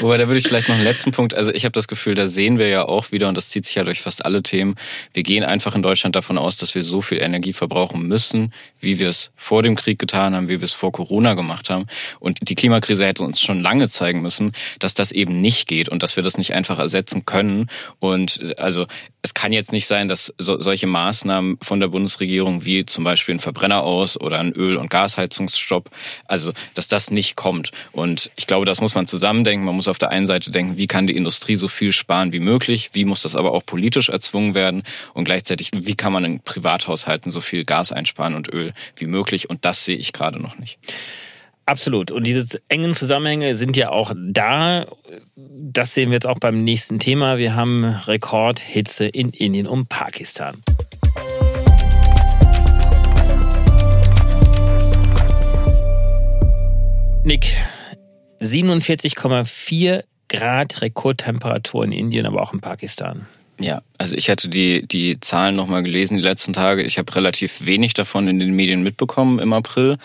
[0.00, 1.34] Wobei, da würde ich vielleicht noch einen letzten Punkt.
[1.34, 3.74] Also ich habe das Gefühl, da sehen wir ja auch wieder, und das zieht sich
[3.74, 4.74] ja durch fast alle Themen,
[5.12, 8.98] wir gehen einfach in Deutschland davon aus, dass wir so viel Energie verbrauchen müssen, wie
[8.98, 11.86] wir es vor dem Krieg getan haben, wie wir es vor Corona gemacht haben.
[12.20, 16.02] Und die Klimakrise hätte uns schon lange zeigen müssen, dass das eben nicht geht und
[16.02, 17.68] dass wir das nicht einfach ersetzen können.
[18.00, 18.86] Und also
[19.22, 23.36] es kann jetzt nicht sein, dass so, solche Maßnahmen von der Bundesregierung wie zum Beispiel
[23.36, 25.90] ein Verbrenner aus oder ein Öl- und Gasheizungsstopp,
[26.26, 27.70] also dass das nicht kommt.
[27.92, 29.64] Und ich glaube, das muss man zusammendenken.
[29.64, 32.40] Man muss auf der einen Seite denken, wie kann die Industrie so viel sparen wie
[32.40, 36.40] möglich, wie muss das aber auch politisch erzwungen werden und gleichzeitig, wie kann man in
[36.40, 39.50] Privathaushalten so viel Gas einsparen und Öl wie möglich.
[39.50, 40.78] Und das sehe ich gerade noch nicht.
[41.66, 42.10] Absolut.
[42.10, 44.86] Und diese engen Zusammenhänge sind ja auch da.
[45.34, 47.38] Das sehen wir jetzt auch beim nächsten Thema.
[47.38, 50.62] Wir haben Rekordhitze in Indien und Pakistan.
[57.26, 57.56] Nick,
[58.44, 63.26] 47,4 Grad Rekordtemperatur in Indien, aber auch in Pakistan.
[63.60, 66.82] Ja, also ich hatte die, die Zahlen nochmal gelesen die letzten Tage.
[66.82, 69.96] Ich habe relativ wenig davon in den Medien mitbekommen im April.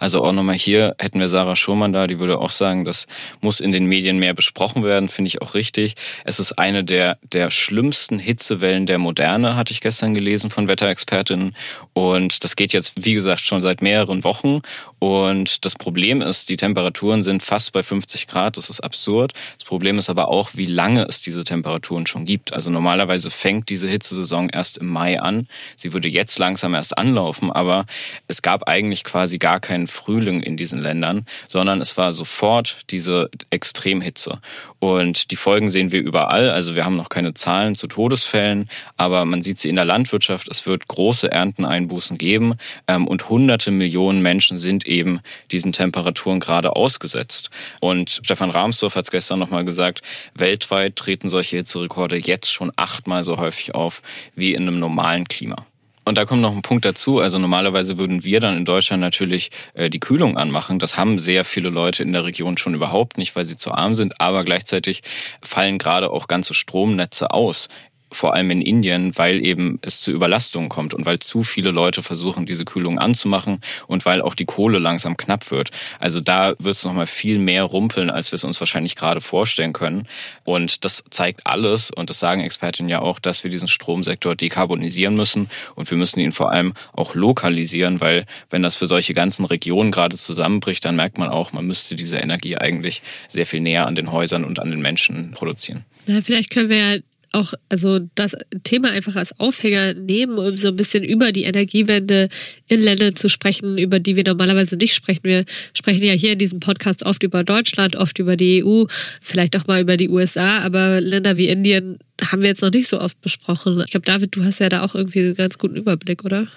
[0.00, 3.06] Also auch nochmal hier hätten wir Sarah Schurmann da, die würde auch sagen, das
[3.40, 5.94] muss in den Medien mehr besprochen werden, finde ich auch richtig.
[6.24, 11.54] Es ist eine der, der schlimmsten Hitzewellen der Moderne, hatte ich gestern gelesen von Wetterexpertinnen.
[11.92, 14.62] Und das geht jetzt, wie gesagt, schon seit mehreren Wochen.
[14.98, 18.56] Und das Problem ist, die Temperaturen sind fast bei 50 Grad.
[18.56, 19.34] Das ist absurd.
[19.56, 22.52] Das Problem ist aber auch, wie lange es diese Temperaturen schon gibt.
[22.52, 25.48] Also normalerweise fängt diese Hitzesaison erst im Mai an.
[25.76, 27.84] Sie würde jetzt langsam erst anlaufen, aber
[28.26, 33.28] es gab eigentlich quasi gar keinen Frühling in diesen Ländern, sondern es war sofort diese
[33.50, 34.40] Extremhitze.
[34.86, 36.48] Und die Folgen sehen wir überall.
[36.48, 40.46] Also wir haben noch keine Zahlen zu Todesfällen, aber man sieht sie in der Landwirtschaft.
[40.46, 42.54] Es wird große Ernteneinbußen geben
[42.86, 45.18] ähm, und hunderte Millionen Menschen sind eben
[45.50, 47.50] diesen Temperaturen gerade ausgesetzt.
[47.80, 50.02] Und Stefan Rahmsdorf hat es gestern nochmal gesagt,
[50.34, 54.02] weltweit treten solche Hitzerekorde jetzt schon achtmal so häufig auf
[54.36, 55.66] wie in einem normalen Klima.
[56.08, 57.18] Und da kommt noch ein Punkt dazu.
[57.18, 60.78] Also normalerweise würden wir dann in Deutschland natürlich äh, die Kühlung anmachen.
[60.78, 63.96] Das haben sehr viele Leute in der Region schon überhaupt nicht, weil sie zu arm
[63.96, 64.20] sind.
[64.20, 65.02] Aber gleichzeitig
[65.42, 67.68] fallen gerade auch ganze Stromnetze aus
[68.12, 72.02] vor allem in Indien, weil eben es zu Überlastungen kommt und weil zu viele Leute
[72.02, 75.70] versuchen, diese Kühlung anzumachen und weil auch die Kohle langsam knapp wird.
[75.98, 79.72] Also da wird es nochmal viel mehr rumpeln, als wir es uns wahrscheinlich gerade vorstellen
[79.72, 80.06] können.
[80.44, 85.16] Und das zeigt alles, und das sagen Expertinnen ja auch, dass wir diesen Stromsektor dekarbonisieren
[85.16, 89.44] müssen und wir müssen ihn vor allem auch lokalisieren, weil wenn das für solche ganzen
[89.44, 93.86] Regionen gerade zusammenbricht, dann merkt man auch, man müsste diese Energie eigentlich sehr viel näher
[93.86, 95.84] an den Häusern und an den Menschen produzieren.
[96.06, 96.98] Na, vielleicht können wir ja
[97.32, 102.28] auch also das Thema einfach als Aufhänger nehmen, um so ein bisschen über die Energiewende
[102.68, 105.24] in Ländern zu sprechen, über die wir normalerweise nicht sprechen.
[105.24, 108.84] Wir sprechen ja hier in diesem Podcast oft über Deutschland, oft über die EU,
[109.20, 112.88] vielleicht auch mal über die USA, aber Länder wie Indien haben wir jetzt noch nicht
[112.88, 113.82] so oft besprochen.
[113.84, 116.48] Ich glaube, David, du hast ja da auch irgendwie einen ganz guten Überblick, oder?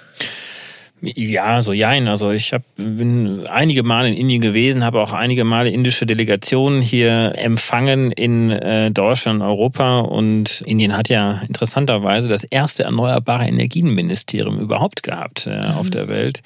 [1.02, 2.08] Ja, so jein.
[2.08, 6.82] Also ich hab, bin einige Male in Indien gewesen, habe auch einige Male indische Delegationen
[6.82, 14.60] hier empfangen in äh, Deutschland, Europa und Indien hat ja interessanterweise das erste erneuerbare Energienministerium
[14.60, 15.78] überhaupt gehabt äh, mhm.
[15.78, 16.42] auf der Welt.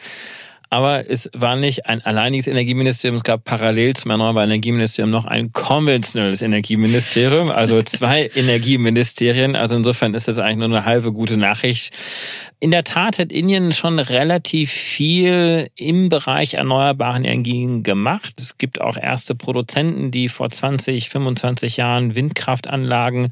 [0.74, 3.18] Aber es war nicht ein alleiniges Energieministerium.
[3.18, 9.56] Es gab parallel zum Erneuerbaren Energieministerium noch ein konventionelles Energieministerium, also zwei Energieministerien.
[9.56, 11.94] Also insofern ist das eigentlich nur eine halbe gute Nachricht.
[12.60, 18.34] In der Tat hat Indien schon relativ viel im Bereich erneuerbaren Energien gemacht.
[18.40, 23.30] Es gibt auch erste Produzenten, die vor 20, 25 Jahren Windkraftanlagen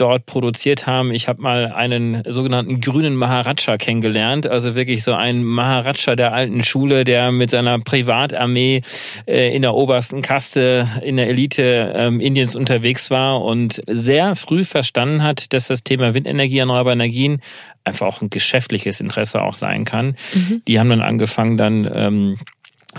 [0.00, 1.12] dort produziert haben.
[1.12, 6.64] Ich habe mal einen sogenannten grünen Maharaja kennengelernt, also wirklich so ein Maharaja der alten
[6.64, 8.82] Schule, der mit seiner Privatarmee
[9.26, 14.64] äh, in der obersten Kaste in der Elite ähm, Indiens unterwegs war und sehr früh
[14.64, 17.40] verstanden hat, dass das Thema Windenergie, erneuerbare Energien
[17.84, 20.16] einfach auch ein geschäftliches Interesse auch sein kann.
[20.34, 20.62] Mhm.
[20.68, 22.38] Die haben dann angefangen, dann ähm,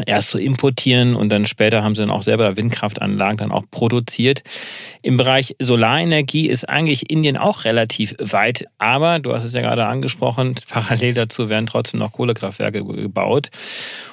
[0.05, 4.43] erst zu importieren und dann später haben sie dann auch selber Windkraftanlagen dann auch produziert.
[5.01, 9.85] Im Bereich Solarenergie ist eigentlich Indien auch relativ weit, aber du hast es ja gerade
[9.85, 13.49] angesprochen, parallel dazu werden trotzdem noch Kohlekraftwerke gebaut.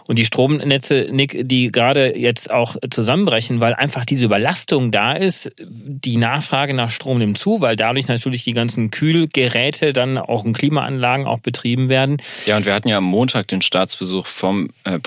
[0.09, 5.51] Und die Stromnetze, Nick, die gerade jetzt auch zusammenbrechen, weil einfach diese Überlastung da ist,
[5.59, 10.53] die Nachfrage nach Strom nimmt zu, weil dadurch natürlich die ganzen Kühlgeräte dann auch in
[10.53, 12.19] Klimaanlagen auch betrieben werden.
[12.47, 15.01] Ja, und wir hatten ja am Montag den Staatsbesuch vom äh,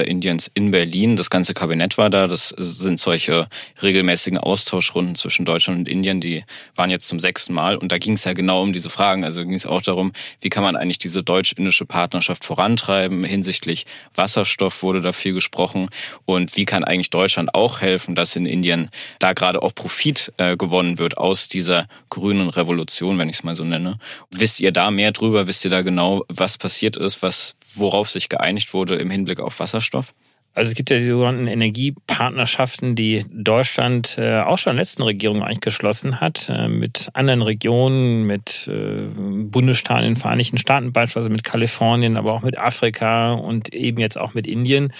[0.00, 1.16] Premierminister Indiens in Berlin.
[1.16, 2.26] Das ganze Kabinett war da.
[2.26, 3.48] Das sind solche
[3.82, 6.20] regelmäßigen Austauschrunden zwischen Deutschland und Indien.
[6.20, 7.76] Die waren jetzt zum sechsten Mal.
[7.76, 9.24] Und da ging es ja genau um diese Fragen.
[9.24, 14.82] Also ging es auch darum, wie kann man eigentlich diese deutsch-indische Partnerschaft vorantreiben hinsichtlich Wasserstoff
[14.82, 15.88] wurde da viel gesprochen.
[16.24, 20.56] Und wie kann eigentlich Deutschland auch helfen, dass in Indien da gerade auch Profit äh,
[20.56, 23.98] gewonnen wird aus dieser grünen Revolution, wenn ich es mal so nenne.
[24.30, 25.46] Wisst ihr da mehr drüber?
[25.46, 29.60] Wisst ihr da genau, was passiert ist, was worauf sich geeinigt wurde im Hinblick auf
[29.60, 30.14] Wasserstoff?
[30.52, 35.02] Also es gibt ja die sogenannten Energiepartnerschaften, die Deutschland äh, auch schon in der letzten
[35.02, 40.92] Regierung eigentlich geschlossen hat, äh, mit anderen Regionen, mit äh, Bundesstaaten in den Vereinigten Staaten,
[40.92, 44.92] beispielsweise mit Kalifornien, aber auch mit Afrika und eben jetzt auch mit Indien.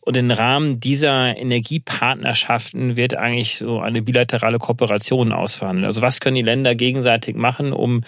[0.00, 5.86] Und im Rahmen dieser Energiepartnerschaften wird eigentlich so eine bilaterale Kooperation ausverhandelt.
[5.86, 8.04] Also was können die Länder gegenseitig machen, um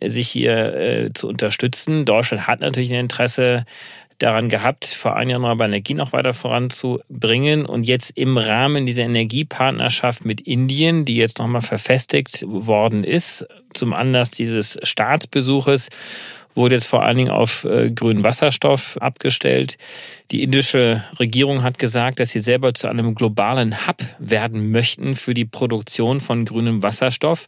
[0.00, 2.04] sich hier äh, zu unterstützen?
[2.04, 3.64] Deutschland hat natürlich ein Interesse,
[4.18, 7.66] daran gehabt, vor allem erneuerbare Energie noch weiter voranzubringen.
[7.66, 13.92] Und jetzt im Rahmen dieser Energiepartnerschaft mit Indien, die jetzt nochmal verfestigt worden ist, zum
[13.92, 15.88] Anlass dieses Staatsbesuches,
[16.56, 19.76] wurde jetzt vor allen Dingen auf äh, grünen Wasserstoff abgestellt.
[20.30, 25.34] Die indische Regierung hat gesagt, dass sie selber zu einem globalen Hub werden möchten für
[25.34, 27.46] die Produktion von grünem Wasserstoff.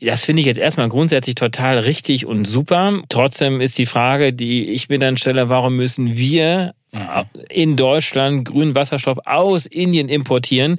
[0.00, 3.00] Das finde ich jetzt erstmal grundsätzlich total richtig und super.
[3.08, 6.74] Trotzdem ist die Frage, die ich mir dann stelle, warum müssen wir
[7.48, 10.78] in Deutschland grünen Wasserstoff aus Indien importieren?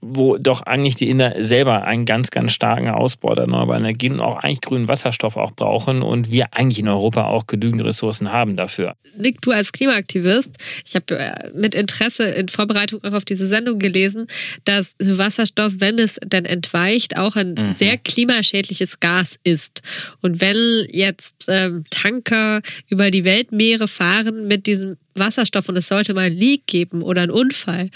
[0.00, 4.20] Wo doch eigentlich die Inder selber einen ganz, ganz starken Ausbau der erneuerbaren Energien und
[4.20, 8.56] auch eigentlich grünen Wasserstoff auch brauchen und wir eigentlich in Europa auch genügend Ressourcen haben
[8.56, 8.94] dafür.
[9.16, 10.50] Nick, du als Klimaaktivist,
[10.86, 14.26] ich habe äh, mit Interesse in Vorbereitung auch auf diese Sendung gelesen,
[14.64, 17.74] dass Wasserstoff, wenn es denn entweicht, auch ein mhm.
[17.76, 19.82] sehr klimaschädliches Gas ist.
[20.22, 26.14] Und wenn jetzt ähm, Tanker über die Weltmeere fahren mit diesem Wasserstoff und es sollte
[26.14, 27.90] mal ein Leak geben oder ein Unfall,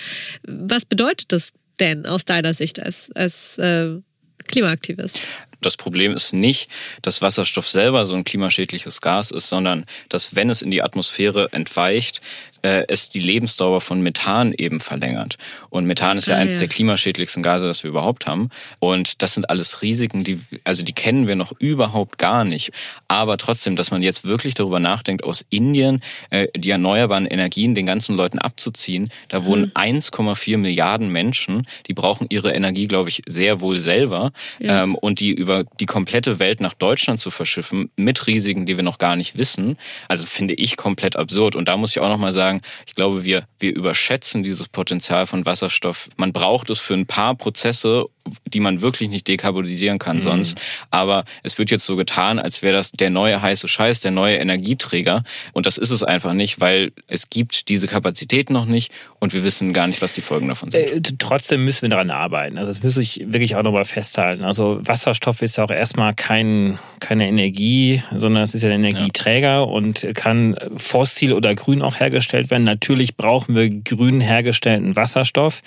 [0.47, 4.01] was bedeutet das denn aus deiner Sicht als, als äh,
[4.47, 5.21] Klimaaktivist?
[5.61, 6.69] Das Problem ist nicht,
[7.01, 11.49] dass Wasserstoff selber so ein klimaschädliches Gas ist, sondern dass, wenn es in die Atmosphäre
[11.53, 12.21] entweicht,
[12.65, 15.37] äh, es die Lebensdauer von Methan eben verlängert.
[15.69, 16.61] Und Methan ist ja ah, eines ja.
[16.61, 18.49] der klimaschädlichsten Gase, das wir überhaupt haben.
[18.79, 22.73] Und das sind alles Risiken, die, also die kennen wir noch überhaupt gar nicht.
[23.07, 27.87] Aber trotzdem, dass man jetzt wirklich darüber nachdenkt, aus Indien äh, die erneuerbaren Energien den
[27.87, 30.01] ganzen Leuten abzuziehen, da wohnen hm.
[30.01, 34.33] 1,4 Milliarden Menschen, die brauchen ihre Energie, glaube ich, sehr wohl selber.
[34.59, 34.85] Ja.
[34.85, 38.85] Ähm, und die über die komplette Welt nach Deutschland zu verschiffen, mit Risiken, die wir
[38.85, 39.77] noch gar nicht wissen,
[40.09, 41.57] also finde ich komplett absurd.
[41.57, 45.27] Und da muss ich auch nochmal sagen, sagen, ich glaube, wir, wir überschätzen dieses Potenzial
[45.27, 46.09] von Wasserstoff.
[46.17, 48.07] Man braucht es für ein paar Prozesse,
[48.47, 50.23] die man wirklich nicht dekarbonisieren kann mhm.
[50.23, 50.61] sonst.
[50.91, 54.37] Aber es wird jetzt so getan, als wäre das der neue heiße Scheiß, der neue
[54.37, 55.23] Energieträger.
[55.53, 59.45] Und das ist es einfach nicht, weil es gibt diese Kapazität noch nicht und wir
[59.45, 60.81] wissen gar nicht, was die Folgen davon sind.
[60.81, 62.59] Äh, trotzdem müssen wir daran arbeiten.
[62.59, 64.45] Also das muss ich wirklich auch nochmal festhalten.
[64.45, 69.49] Also Wasserstoff ist ja auch erstmal kein, keine Energie, sondern es ist ja ein Energieträger
[69.49, 69.61] ja.
[69.61, 72.65] und kann fossil oder grün auch hergestellt werden.
[72.65, 75.63] Natürlich brauchen wir grün hergestellten Wasserstoff.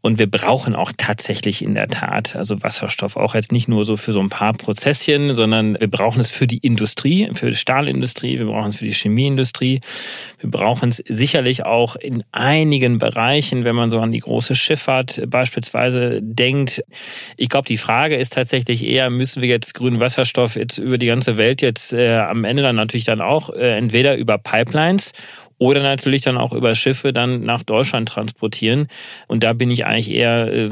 [0.00, 3.96] Und wir brauchen auch tatsächlich in der Tat, also Wasserstoff auch jetzt nicht nur so
[3.96, 8.38] für so ein paar Prozesschen, sondern wir brauchen es für die Industrie, für die Stahlindustrie,
[8.38, 9.80] wir brauchen es für die Chemieindustrie.
[10.38, 15.20] Wir brauchen es sicherlich auch in einigen Bereichen, wenn man so an die große Schifffahrt
[15.28, 16.84] beispielsweise denkt.
[17.36, 21.06] Ich glaube, die Frage ist tatsächlich eher, müssen wir jetzt grünen Wasserstoff jetzt über die
[21.06, 25.12] ganze Welt jetzt äh, am Ende dann natürlich dann auch äh, entweder über Pipelines
[25.58, 28.88] oder natürlich dann auch über Schiffe dann nach Deutschland transportieren.
[29.26, 30.70] Und da bin ich eigentlich eher äh,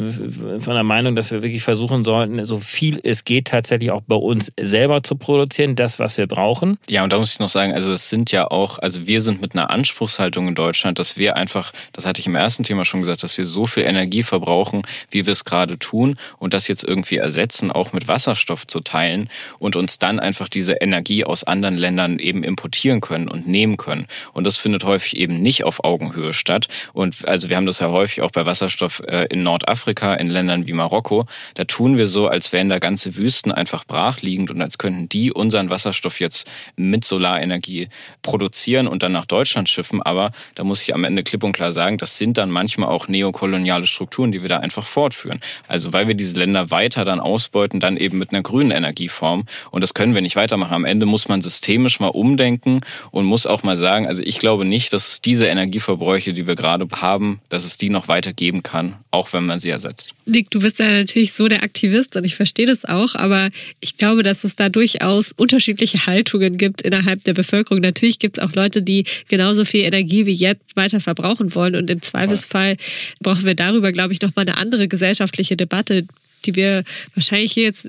[0.61, 4.16] von der Meinung, dass wir wirklich versuchen sollten, so viel es geht, tatsächlich auch bei
[4.16, 6.79] uns selber zu produzieren, das, was wir brauchen.
[6.88, 9.40] Ja, und da muss ich noch sagen, also es sind ja auch, also wir sind
[9.40, 13.01] mit einer Anspruchshaltung in Deutschland, dass wir einfach, das hatte ich im ersten Thema schon
[13.01, 16.85] gesagt, dass wir so viel Energie verbrauchen, wie wir es gerade tun und das jetzt
[16.85, 21.77] irgendwie ersetzen, auch mit Wasserstoff zu teilen und uns dann einfach diese Energie aus anderen
[21.77, 24.07] Ländern eben importieren können und nehmen können.
[24.33, 26.69] Und das finde findet häufig eben nicht auf Augenhöhe statt.
[26.93, 30.67] Und also wir haben das ja häufig auch bei Wasserstoff äh, in Nordafrika, in Ländern
[30.67, 31.27] wie Marokko.
[31.55, 35.33] Da tun wir so, als wären da ganze Wüsten einfach brachliegend und als könnten die
[35.33, 37.89] unseren Wasserstoff jetzt mit Solarenergie
[38.23, 40.03] produzieren und dann nach Deutschland schiffen.
[40.03, 43.09] Aber da muss ich am Ende klipp und klar sagen, das sind dann manchmal auch
[43.09, 45.41] neokoloniale Strukturen, die wir da einfach fortführen.
[45.69, 49.45] Also weil wir diese Länder weiter dann ausbeuten, dann eben mit einer grünen Energieform.
[49.71, 50.75] Und das können wir nicht weitermachen.
[50.75, 54.65] Am Ende muss man systemisch mal umdenken und muss auch mal sagen, also ich glaube
[54.68, 58.96] nicht, dass es diese Energieverbräuche, die wir gerade haben, dass es die noch weitergeben kann,
[59.11, 60.14] auch wenn man sie ersetzt.
[60.24, 63.50] Nick, du bist ja natürlich so der Aktivist und ich verstehe das auch, aber
[63.81, 67.81] ich glaube, dass es da durchaus unterschiedliche Haltungen gibt innerhalb der Bevölkerung.
[67.81, 71.90] Natürlich gibt es auch Leute, die genauso viel Energie wie jetzt weiter verbrauchen wollen und
[71.90, 72.76] im Zweifelsfall
[73.20, 76.07] brauchen wir darüber, glaube ich, nochmal eine andere gesellschaftliche Debatte,
[76.44, 77.88] die wir wahrscheinlich hier jetzt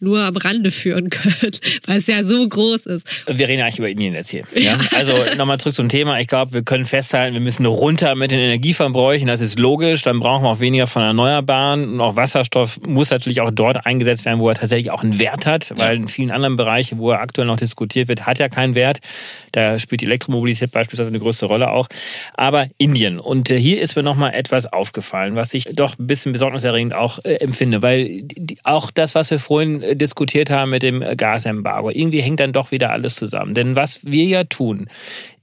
[0.00, 1.52] nur am Rande führen können,
[1.86, 3.08] weil es ja so groß ist.
[3.26, 4.44] Wir reden eigentlich über Indien jetzt hier.
[4.58, 4.72] Ja?
[4.72, 4.78] ja.
[4.96, 6.18] Also nochmal zurück zum Thema.
[6.18, 9.28] Ich glaube, wir können festhalten, wir müssen runter mit den Energieverbräuchen.
[9.28, 10.02] Das ist logisch.
[10.02, 11.92] Dann brauchen wir auch weniger von Erneuerbaren.
[11.92, 15.46] Und auch Wasserstoff muss natürlich auch dort eingesetzt werden, wo er tatsächlich auch einen Wert
[15.46, 15.72] hat.
[15.76, 18.98] Weil in vielen anderen Bereichen, wo er aktuell noch diskutiert wird, hat er keinen Wert.
[19.52, 21.88] Da spielt die Elektromobilität beispielsweise eine größte Rolle auch.
[22.34, 23.20] Aber Indien.
[23.20, 27.24] Und äh, hier ist mir nochmal etwas aufgefallen, was ich doch ein bisschen besorgniserregend auch
[27.24, 27.80] äh, empfinde.
[27.82, 28.24] Weil
[28.64, 31.90] auch das, was wir vorhin diskutiert haben mit dem Gasembargo.
[31.90, 33.54] Irgendwie hängt dann doch wieder alles zusammen.
[33.54, 34.88] Denn was wir ja tun,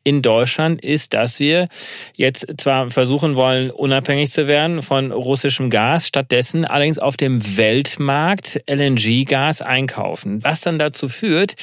[0.06, 1.68] in Deutschland ist, dass wir
[2.16, 8.62] jetzt zwar versuchen wollen, unabhängig zu werden von russischem Gas, stattdessen allerdings auf dem Weltmarkt
[8.68, 10.44] LNG-Gas einkaufen.
[10.44, 11.56] Was dann dazu führt,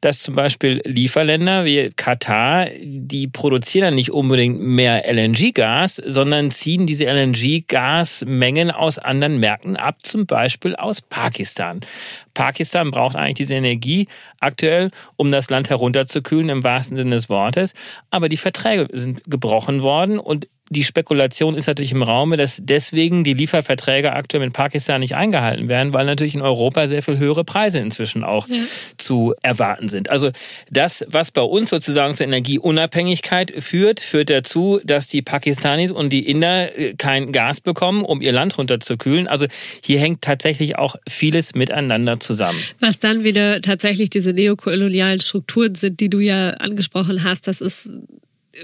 [0.00, 6.86] dass zum Beispiel Lieferländer wie Katar, die produzieren dann nicht unbedingt mehr LNG-Gas, sondern ziehen
[6.86, 11.80] diese LNG-Gasmengen aus anderen Märkten ab, zum Beispiel aus Pakistan.
[12.38, 14.06] Pakistan braucht eigentlich diese Energie
[14.38, 17.74] aktuell, um das Land herunterzukühlen im wahrsten Sinne des Wortes.
[18.10, 23.24] Aber die Verträge sind gebrochen worden und die Spekulation ist natürlich im Raume, dass deswegen
[23.24, 27.44] die Lieferverträge aktuell mit Pakistan nicht eingehalten werden, weil natürlich in Europa sehr viel höhere
[27.44, 28.56] Preise inzwischen auch ja.
[28.96, 30.10] zu erwarten sind.
[30.10, 30.30] Also
[30.70, 36.28] das, was bei uns sozusagen zur Energieunabhängigkeit führt, führt dazu, dass die Pakistanis und die
[36.28, 39.26] Inder äh, kein Gas bekommen, um ihr Land runterzukühlen.
[39.26, 39.46] Also
[39.82, 42.58] hier hängt tatsächlich auch vieles miteinander zusammen.
[42.80, 47.88] Was dann wieder tatsächlich diese neokolonialen Strukturen sind, die du ja angesprochen hast, das ist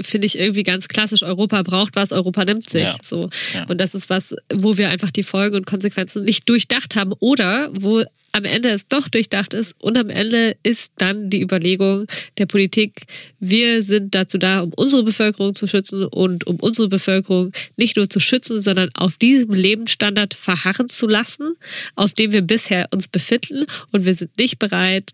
[0.01, 1.23] finde ich irgendwie ganz klassisch.
[1.23, 2.83] Europa braucht was, Europa nimmt sich.
[2.83, 2.97] Ja.
[3.03, 3.31] So.
[3.55, 3.65] Ja.
[3.67, 7.71] Und das ist was, wo wir einfach die Folgen und Konsequenzen nicht durchdacht haben oder
[7.73, 12.47] wo am Ende es doch durchdacht ist und am Ende ist dann die Überlegung der
[12.47, 13.03] Politik,
[13.39, 18.11] wir sind dazu da, um unsere Bevölkerung zu schützen und um unsere Bevölkerung nicht nur
[18.11, 21.55] zu schützen, sondern auf diesem Lebensstandard verharren zu lassen,
[21.95, 25.13] auf dem wir bisher uns befinden und wir sind nicht bereit,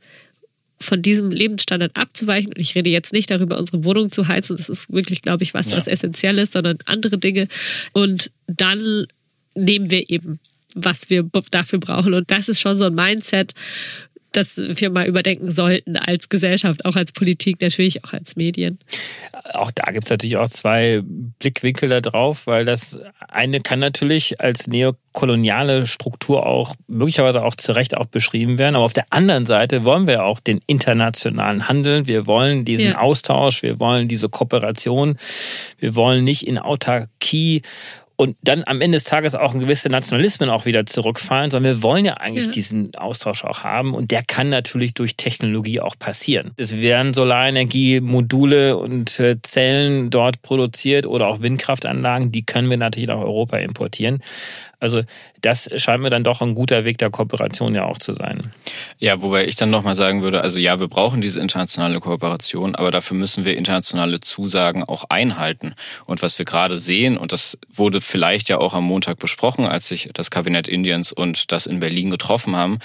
[0.81, 2.53] von diesem Lebensstandard abzuweichen.
[2.53, 4.57] Und ich rede jetzt nicht darüber, unsere Wohnung zu heizen.
[4.57, 5.77] Das ist wirklich, glaube ich, was, ja.
[5.77, 7.49] was essentiell ist, sondern andere Dinge.
[7.93, 9.07] Und dann
[9.55, 10.41] nehmen wir eben,
[10.75, 12.15] was wir dafür brauchen.
[12.15, 13.55] Und das ist schon so ein Mindset,
[14.33, 18.79] das wir mal überdenken sollten als Gesellschaft, auch als Politik, natürlich auch als Medien.
[19.53, 21.03] Auch da gibt es natürlich auch zwei
[21.39, 27.73] Blickwinkel da drauf, weil das eine kann natürlich als neokoloniale Struktur auch möglicherweise auch zu
[27.73, 28.77] Recht auch beschrieben werden.
[28.77, 32.07] Aber auf der anderen Seite wollen wir auch den internationalen Handel.
[32.07, 32.99] Wir wollen diesen ja.
[32.99, 33.63] Austausch.
[33.63, 35.17] Wir wollen diese Kooperation.
[35.79, 37.63] Wir wollen nicht in Autarkie
[38.21, 41.83] und dann am Ende des Tages auch ein gewisse Nationalismen auch wieder zurückfallen, sondern wir
[41.83, 42.53] wollen ja eigentlich ja.
[42.53, 46.51] diesen Austausch auch haben und der kann natürlich durch Technologie auch passieren.
[46.59, 53.09] Es werden Solarenergiemodule und äh, Zellen dort produziert oder auch Windkraftanlagen, die können wir natürlich
[53.09, 54.23] nach Europa importieren.
[54.81, 55.03] Also
[55.43, 58.53] das scheint mir dann doch ein guter Weg der Kooperation ja auch zu sein.
[58.99, 62.91] Ja, wobei ich dann nochmal sagen würde, also ja, wir brauchen diese internationale Kooperation, aber
[62.91, 65.75] dafür müssen wir internationale Zusagen auch einhalten.
[66.07, 69.89] Und was wir gerade sehen, und das wurde vielleicht ja auch am Montag besprochen, als
[69.89, 72.79] sich das Kabinett Indiens und das in Berlin getroffen haben,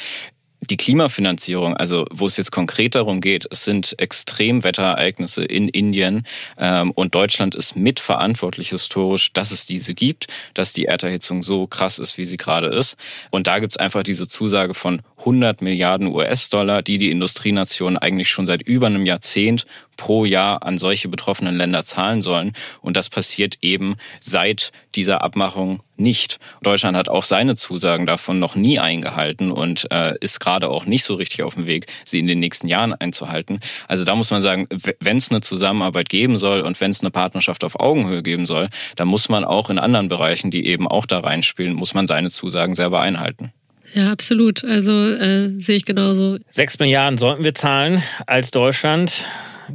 [0.69, 6.23] die Klimafinanzierung, also wo es jetzt konkret darum geht, es sind Extremwetterereignisse in Indien
[6.57, 11.99] ähm, und Deutschland ist mitverantwortlich historisch, dass es diese gibt, dass die Erderhitzung so krass
[11.99, 12.95] ist, wie sie gerade ist.
[13.31, 18.47] Und da gibt's einfach diese Zusage von 100 Milliarden US-Dollar, die die Industrienationen eigentlich schon
[18.47, 19.65] seit über einem Jahrzehnt
[19.97, 22.53] pro Jahr an solche betroffenen Länder zahlen sollen.
[22.81, 26.39] Und das passiert eben seit dieser Abmachung nicht.
[26.61, 31.03] Deutschland hat auch seine Zusagen davon noch nie eingehalten und äh, ist gerade auch nicht
[31.03, 33.59] so richtig auf dem Weg, sie in den nächsten Jahren einzuhalten.
[33.87, 34.67] Also da muss man sagen,
[34.99, 38.69] wenn es eine Zusammenarbeit geben soll und wenn es eine Partnerschaft auf Augenhöhe geben soll,
[38.95, 42.29] dann muss man auch in anderen Bereichen, die eben auch da reinspielen, muss man seine
[42.29, 43.51] Zusagen selber einhalten.
[43.93, 44.63] Ja, absolut.
[44.63, 46.37] Also äh, sehe ich genauso.
[46.51, 49.25] Sechs Milliarden sollten wir zahlen als Deutschland.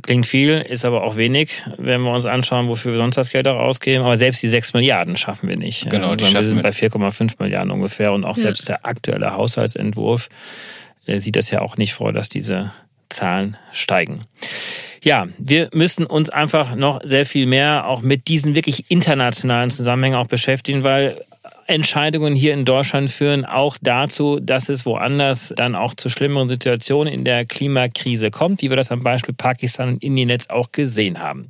[0.03, 3.49] Klingt viel, ist aber auch wenig, wenn wir uns anschauen, wofür wir sonst das Geld
[3.49, 4.05] auch ausgeben.
[4.05, 5.91] Aber selbst die 6 Milliarden schaffen wir nicht.
[5.91, 8.13] Genau, die also wir sind bei 4,5 Milliarden ungefähr.
[8.13, 8.45] Und auch ja.
[8.45, 10.29] selbst der aktuelle Haushaltsentwurf
[11.07, 12.73] äh, sieht das ja auch nicht vor, dass diese
[13.09, 14.27] Zahlen steigen.
[15.03, 20.17] Ja, wir müssen uns einfach noch sehr viel mehr auch mit diesen wirklich internationalen Zusammenhängen
[20.17, 21.21] auch beschäftigen, weil
[21.71, 27.13] Entscheidungen hier in Deutschland führen auch dazu, dass es woanders dann auch zu schlimmeren Situationen
[27.13, 31.21] in der Klimakrise kommt, wie wir das am Beispiel Pakistan und Indien jetzt auch gesehen
[31.21, 31.47] haben.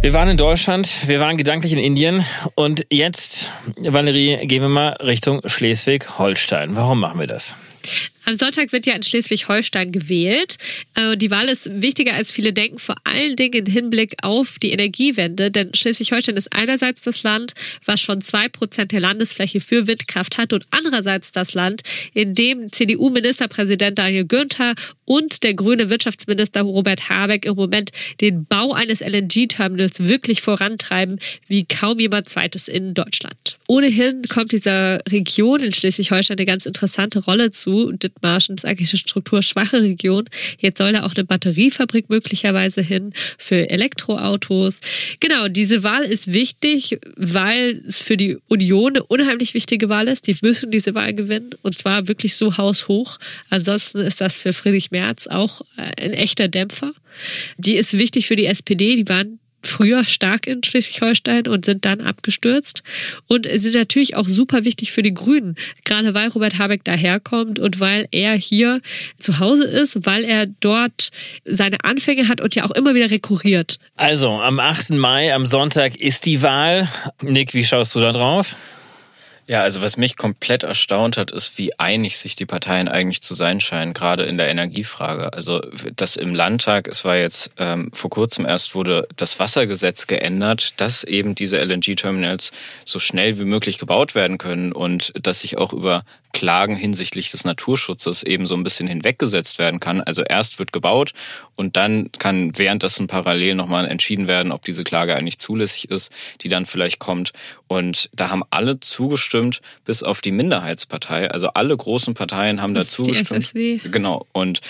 [0.00, 2.24] Wir waren in Deutschland, wir waren gedanklich in Indien
[2.54, 6.76] und jetzt, Valerie, gehen wir mal Richtung Schleswig-Holstein.
[6.76, 7.58] Warum machen wir das?
[8.28, 10.56] Am Sonntag wird ja in Schleswig-Holstein gewählt.
[10.96, 14.72] Äh, die Wahl ist wichtiger, als viele denken, vor allen Dingen im Hinblick auf die
[14.72, 15.52] Energiewende.
[15.52, 17.52] Denn Schleswig-Holstein ist einerseits das Land,
[17.84, 21.82] was schon zwei Prozent der Landesfläche für Windkraft hat und andererseits das Land,
[22.14, 24.74] in dem CDU-Ministerpräsident Daniel Günther
[25.04, 31.64] und der grüne Wirtschaftsminister Robert Habeck im Moment den Bau eines LNG-Terminals wirklich vorantreiben, wie
[31.64, 33.56] kaum jemand zweites in Deutschland.
[33.68, 38.98] Ohnehin kommt dieser Region in Schleswig-Holstein eine ganz interessante Rolle zu Dithmarschen, ist eigentlich eine
[38.98, 40.28] strukturschwache Region.
[40.58, 44.80] Jetzt soll da auch eine Batteriefabrik möglicherweise hin für Elektroautos.
[45.20, 50.26] Genau, diese Wahl ist wichtig, weil es für die Union eine unheimlich wichtige Wahl ist.
[50.26, 53.18] Die müssen diese Wahl gewinnen und zwar wirklich so haushoch.
[53.50, 56.92] Ansonsten ist das für Friedrich Merz auch ein echter Dämpfer.
[57.56, 58.94] Die ist wichtig für die SPD.
[58.94, 62.82] Die waren früher stark in Schleswig-Holstein und sind dann abgestürzt
[63.26, 67.80] und sind natürlich auch super wichtig für die Grünen, gerade weil Robert Habeck daherkommt und
[67.80, 68.80] weil er hier
[69.18, 71.10] zu Hause ist, weil er dort
[71.44, 73.78] seine Anfänge hat und ja auch immer wieder rekurriert.
[73.96, 74.90] Also am 8.
[74.90, 76.88] Mai, am Sonntag ist die Wahl.
[77.22, 78.56] Nick, wie schaust du da drauf?
[79.48, 83.34] Ja, also was mich komplett erstaunt hat, ist, wie einig sich die Parteien eigentlich zu
[83.34, 85.32] sein scheinen, gerade in der Energiefrage.
[85.32, 85.60] Also
[85.94, 91.04] das im Landtag, es war jetzt ähm, vor kurzem erst wurde das Wassergesetz geändert, dass
[91.04, 92.50] eben diese LNG-Terminals
[92.84, 96.02] so schnell wie möglich gebaut werden können und dass sich auch über
[96.36, 100.02] Klagen hinsichtlich des Naturschutzes eben so ein bisschen hinweggesetzt werden kann.
[100.02, 101.14] Also erst wird gebaut
[101.54, 106.12] und dann kann währenddessen parallel nochmal entschieden werden, ob diese Klage eigentlich zulässig ist,
[106.42, 107.32] die dann vielleicht kommt.
[107.68, 111.30] Und da haben alle zugestimmt, bis auf die Minderheitspartei.
[111.30, 113.54] Also alle großen Parteien haben da zugestimmt.
[113.90, 114.26] Genau.
[114.32, 114.60] Und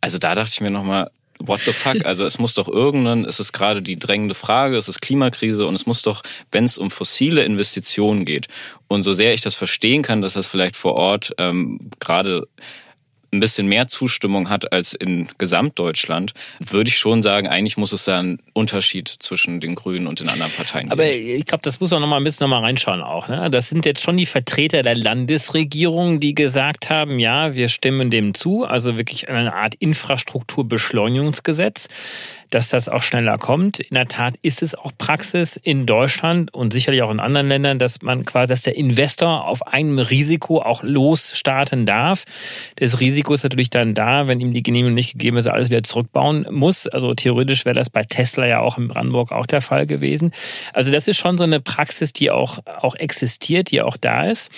[0.00, 1.10] also da dachte ich mir nochmal,
[1.40, 2.04] what the fuck?
[2.04, 5.74] Also es muss doch irgendwann, es ist gerade die drängende Frage, es ist Klimakrise und
[5.74, 6.22] es muss doch,
[6.52, 8.48] wenn es um fossile Investitionen geht
[8.88, 12.46] und so sehr ich das verstehen kann, dass das vielleicht vor Ort ähm, gerade
[13.36, 18.04] ein bisschen mehr Zustimmung hat als in Gesamtdeutschland, würde ich schon sagen, eigentlich muss es
[18.04, 20.92] da einen Unterschied zwischen den Grünen und den anderen Parteien geben.
[20.92, 23.28] Aber ich glaube, das muss man noch mal ein bisschen noch mal reinschauen auch.
[23.28, 23.50] Ne?
[23.50, 28.34] Das sind jetzt schon die Vertreter der Landesregierung, die gesagt haben, ja, wir stimmen dem
[28.34, 31.88] zu, also wirklich eine Art Infrastrukturbeschleunigungsgesetz
[32.50, 33.80] dass das auch schneller kommt.
[33.80, 37.78] In der Tat ist es auch Praxis in Deutschland und sicherlich auch in anderen Ländern,
[37.78, 42.24] dass man quasi, dass der Investor auf einem Risiko auch losstarten darf.
[42.76, 45.82] Das Risiko ist natürlich dann da, wenn ihm die Genehmigung nicht gegeben ist, alles wieder
[45.82, 46.86] zurückbauen muss.
[46.86, 50.32] Also theoretisch wäre das bei Tesla ja auch in Brandenburg auch der Fall gewesen.
[50.72, 54.50] Also das ist schon so eine Praxis, die auch, auch existiert, die auch da ist.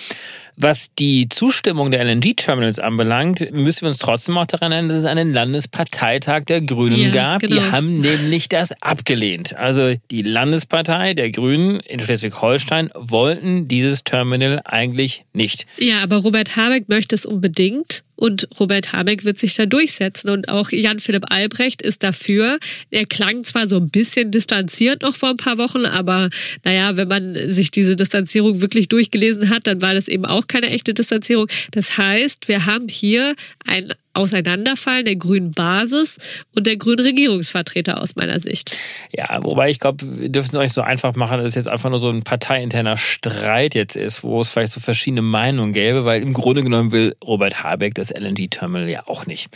[0.60, 5.04] Was die Zustimmung der LNG-Terminals anbelangt, müssen wir uns trotzdem auch daran erinnern, dass es
[5.04, 7.42] einen Landesparteitag der Grünen ja, gab.
[7.42, 7.54] Genau.
[7.54, 9.54] Die haben nämlich das abgelehnt.
[9.56, 15.64] Also die Landespartei der Grünen in Schleswig-Holstein wollten dieses Terminal eigentlich nicht.
[15.76, 18.02] Ja, aber Robert Habeck möchte es unbedingt.
[18.18, 20.28] Und Robert Habeck wird sich da durchsetzen.
[20.28, 22.58] Und auch Jan-Philipp Albrecht ist dafür.
[22.90, 26.28] Er klang zwar so ein bisschen distanziert noch vor ein paar Wochen, aber
[26.64, 30.70] naja, wenn man sich diese Distanzierung wirklich durchgelesen hat, dann war das eben auch keine
[30.70, 31.46] echte Distanzierung.
[31.70, 36.18] Das heißt, wir haben hier ein Auseinanderfallen der grünen Basis
[36.54, 38.76] und der grünen Regierungsvertreter aus meiner Sicht.
[39.16, 41.68] Ja, wobei ich glaube, wir dürfen es auch nicht so einfach machen, dass es jetzt
[41.68, 46.04] einfach nur so ein parteiinterner Streit jetzt ist, wo es vielleicht so verschiedene Meinungen gäbe,
[46.04, 49.48] weil im Grunde genommen will Robert Habeck das LNG-Terminal ja auch nicht.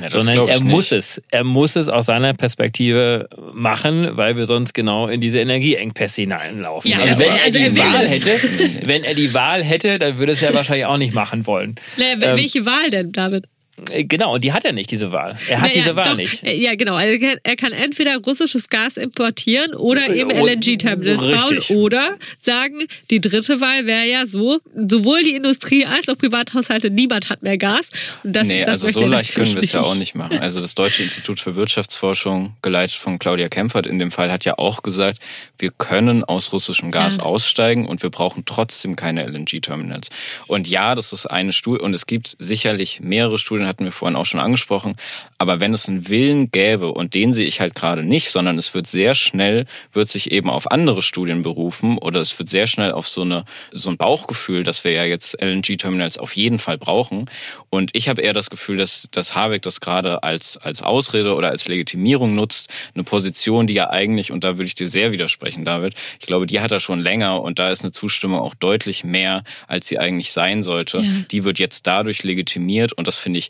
[0.00, 1.20] Ja, Sondern er muss es.
[1.30, 6.90] Er muss es aus seiner Perspektive machen, weil wir sonst genau in diese Energieengpässe hineinlaufen.
[6.90, 10.32] Ja, also, wenn er, also die Wahl hätte, wenn er die Wahl hätte, dann würde
[10.32, 11.74] es ja wahrscheinlich auch nicht machen wollen.
[11.96, 13.46] Naja, welche ähm, Wahl denn, David?
[13.90, 15.36] Äh, genau, und die hat er nicht, diese Wahl.
[15.48, 16.42] Er hat naja, diese Wahl doch, nicht.
[16.42, 16.98] Äh, ja, genau.
[16.98, 23.60] Er kann entweder russisches Gas importieren oder äh, eben LNG-Terminals bauen oder sagen, die dritte
[23.60, 27.90] Wahl wäre ja so, sowohl die Industrie als auch Privathaushalte, niemand hat mehr Gas.
[28.22, 30.38] Und das, nee, das also so leicht können wir es ja auch nicht machen.
[30.38, 34.58] Also das Deutsche Institut für Wirtschaftsforschung, geleitet von Claudia Kempfert in dem Fall, hat ja
[34.58, 35.18] auch gesagt,
[35.58, 37.22] wir können aus russischem Gas ja.
[37.22, 40.10] aussteigen und wir brauchen trotzdem keine LNG-Terminals.
[40.46, 44.16] Und ja, das ist eine Studie und es gibt sicherlich mehrere Studien, hatten wir vorhin
[44.16, 44.96] auch schon angesprochen.
[45.38, 48.74] Aber wenn es einen Willen gäbe, und den sehe ich halt gerade nicht, sondern es
[48.74, 52.92] wird sehr schnell, wird sich eben auf andere Studien berufen oder es wird sehr schnell
[52.92, 57.30] auf so, eine, so ein Bauchgefühl, dass wir ja jetzt LNG-Terminals auf jeden Fall brauchen.
[57.70, 61.48] Und ich habe eher das Gefühl, dass, dass Habeck das gerade als, als Ausrede oder
[61.50, 62.68] als Legitimierung nutzt.
[62.94, 66.46] Eine Position, die ja eigentlich, und da würde ich dir sehr widersprechen, David, ich glaube,
[66.46, 69.98] die hat er schon länger und da ist eine Zustimmung auch deutlich mehr, als sie
[69.98, 70.98] eigentlich sein sollte.
[70.98, 71.10] Ja.
[71.30, 73.49] Die wird jetzt dadurch legitimiert und das finde ich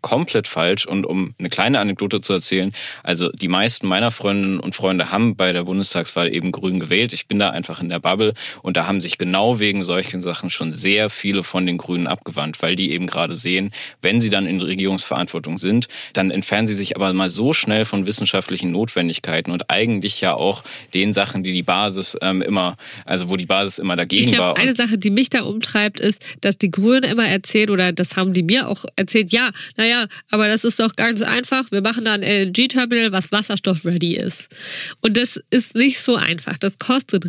[0.00, 0.86] komplett falsch.
[0.86, 2.72] Und um eine kleine Anekdote zu erzählen,
[3.02, 7.12] also die meisten meiner Freundinnen und Freunde haben bei der Bundestagswahl eben grün gewählt.
[7.12, 10.50] Ich bin da einfach in der Bubble und da haben sich genau wegen solchen Sachen
[10.50, 14.46] schon sehr viele von den Grünen abgewandt, weil die eben gerade sehen, wenn sie dann
[14.46, 19.70] in Regierungsverantwortung sind, dann entfernen sie sich aber mal so schnell von wissenschaftlichen Notwendigkeiten und
[19.70, 20.62] eigentlich ja auch
[20.94, 24.56] den Sachen, die die Basis ähm, immer, also wo die Basis immer dagegen ich glaub,
[24.56, 24.58] war.
[24.58, 28.32] Eine Sache, die mich da umtreibt, ist, dass die Grünen immer erzählen oder das haben
[28.32, 29.97] die mir auch erzählt, ja, naja,
[30.30, 31.70] aber das ist doch ganz einfach.
[31.70, 34.48] Wir machen da ein LNG-Terminal, was wasserstoff-ready ist.
[35.00, 36.58] Und das ist nicht so einfach.
[36.58, 37.26] Das kostet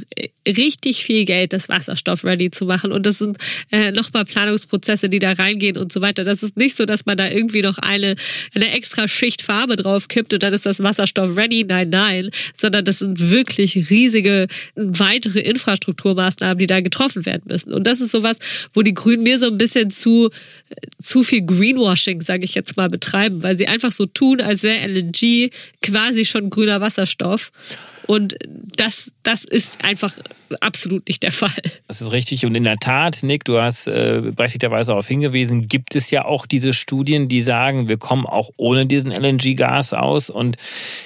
[0.48, 2.92] richtig viel Geld, das Wasserstoff-ready zu machen.
[2.92, 3.38] Und das sind
[3.72, 6.24] äh, nochmal Planungsprozesse, die da reingehen und so weiter.
[6.24, 8.16] Das ist nicht so, dass man da irgendwie noch eine,
[8.54, 11.66] eine extra Schicht Farbe drauf kippt und dann ist das Wasserstoff-ready.
[11.68, 12.32] Nein, nein.
[12.58, 17.74] Sondern das sind wirklich riesige weitere Infrastrukturmaßnahmen, die da getroffen werden müssen.
[17.74, 18.38] Und das ist sowas,
[18.74, 20.30] wo die Grünen mir so ein bisschen zu,
[21.02, 24.88] zu viel Greenwashing, sage ich jetzt mal, betreiben, weil sie einfach so tun, als wäre
[24.88, 25.50] LNG
[25.82, 27.52] quasi schon grüner Wasserstoff.
[28.10, 28.38] Und
[28.76, 30.18] das, das ist einfach
[30.62, 31.52] absolut nicht der Fall.
[31.88, 32.44] Das ist richtig.
[32.44, 36.48] Und in der Tat, Nick, du hast äh, berechtigterweise darauf hingewiesen, gibt es ja auch
[36.48, 40.32] diese Studien, die sagen, wir kommen auch ohne diesen LNG-Gas aus.
[40.32, 40.58] Und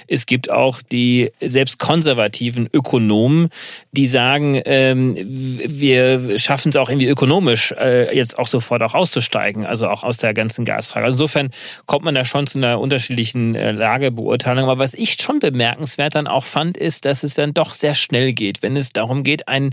[0.07, 3.49] es gibt auch die selbst konservativen Ökonomen,
[3.91, 9.65] die sagen, ähm, wir schaffen es auch irgendwie ökonomisch, äh, jetzt auch sofort auch auszusteigen,
[9.65, 11.03] also auch aus der ganzen Gasfrage.
[11.03, 11.49] Also insofern
[11.85, 14.69] kommt man da schon zu einer unterschiedlichen äh, Lagebeurteilung.
[14.69, 17.95] Aber was ich schon bemerkenswert dann auch fand, ist, ist, dass es dann doch sehr
[17.95, 19.71] schnell geht, wenn es darum geht, ein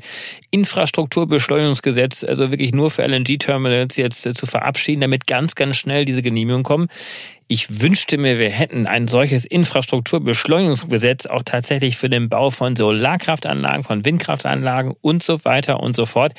[0.51, 6.23] Infrastrukturbeschleunigungsgesetz, also wirklich nur für LNG-Terminals jetzt äh, zu verabschieden, damit ganz, ganz schnell diese
[6.23, 6.89] Genehmigungen kommen.
[7.53, 13.83] Ich wünschte mir, wir hätten ein solches Infrastrukturbeschleunigungsgesetz auch tatsächlich für den Bau von Solarkraftanlagen,
[13.83, 16.33] von Windkraftanlagen und so weiter und so fort.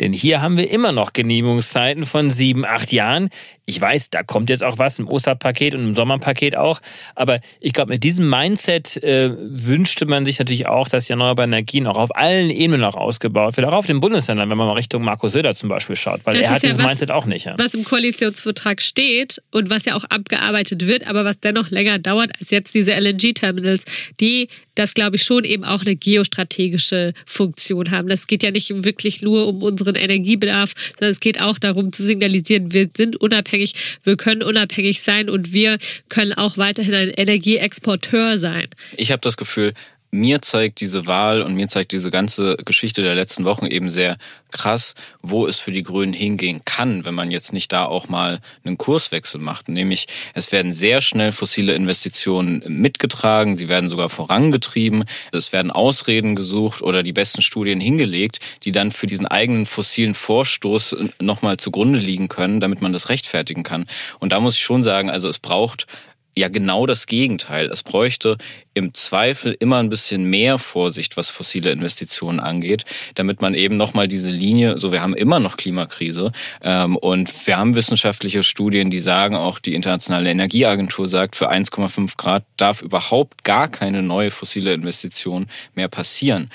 [0.00, 3.28] Denn hier haben wir immer noch Genehmigungszeiten von sieben, acht Jahren.
[3.66, 6.80] Ich weiß, da kommt jetzt auch was im Osterpaket und im Sommerpaket auch.
[7.14, 11.46] Aber ich glaube, mit diesem Mindset äh, wünschte man sich natürlich auch, dass die erneuerbare
[11.46, 13.66] Energien auch auf allen Ebenen noch ausgebaut wird.
[13.66, 16.24] Auch auf den Bundesländern, wenn man mal Richtung Markus Söder zum Beispiel schaut.
[16.24, 17.44] Weil das er hat ja dieses was, Mindset auch nicht.
[17.44, 17.54] Ja.
[17.58, 21.98] Was im Koalitionsvertrag steht und was ja auch abgearbeitet bearbeitet wird, aber was dennoch länger
[21.98, 23.84] dauert als jetzt diese LNG-Terminals,
[24.20, 28.08] die das, glaube ich, schon eben auch eine geostrategische Funktion haben.
[28.08, 32.02] Das geht ja nicht wirklich nur um unseren Energiebedarf, sondern es geht auch darum zu
[32.02, 33.74] signalisieren, wir sind unabhängig,
[34.04, 35.78] wir können unabhängig sein und wir
[36.08, 38.68] können auch weiterhin ein Energieexporteur sein.
[38.96, 39.74] Ich habe das Gefühl,
[40.14, 44.16] mir zeigt diese Wahl und mir zeigt diese ganze Geschichte der letzten Wochen eben sehr
[44.52, 48.38] krass, wo es für die Grünen hingehen kann, wenn man jetzt nicht da auch mal
[48.64, 49.68] einen Kurswechsel macht.
[49.68, 56.36] Nämlich, es werden sehr schnell fossile Investitionen mitgetragen, sie werden sogar vorangetrieben, es werden Ausreden
[56.36, 61.98] gesucht oder die besten Studien hingelegt, die dann für diesen eigenen fossilen Vorstoß nochmal zugrunde
[61.98, 63.86] liegen können, damit man das rechtfertigen kann.
[64.20, 65.88] Und da muss ich schon sagen, also es braucht
[66.36, 67.66] ja genau das Gegenteil.
[67.66, 68.36] Es bräuchte
[68.74, 74.08] im Zweifel immer ein bisschen mehr Vorsicht, was fossile Investitionen angeht, damit man eben nochmal
[74.08, 76.32] diese Linie, so wir haben immer noch Klimakrise
[76.62, 82.16] ähm, und wir haben wissenschaftliche Studien, die sagen, auch die Internationale Energieagentur sagt, für 1,5
[82.16, 86.50] Grad darf überhaupt gar keine neue fossile Investition mehr passieren.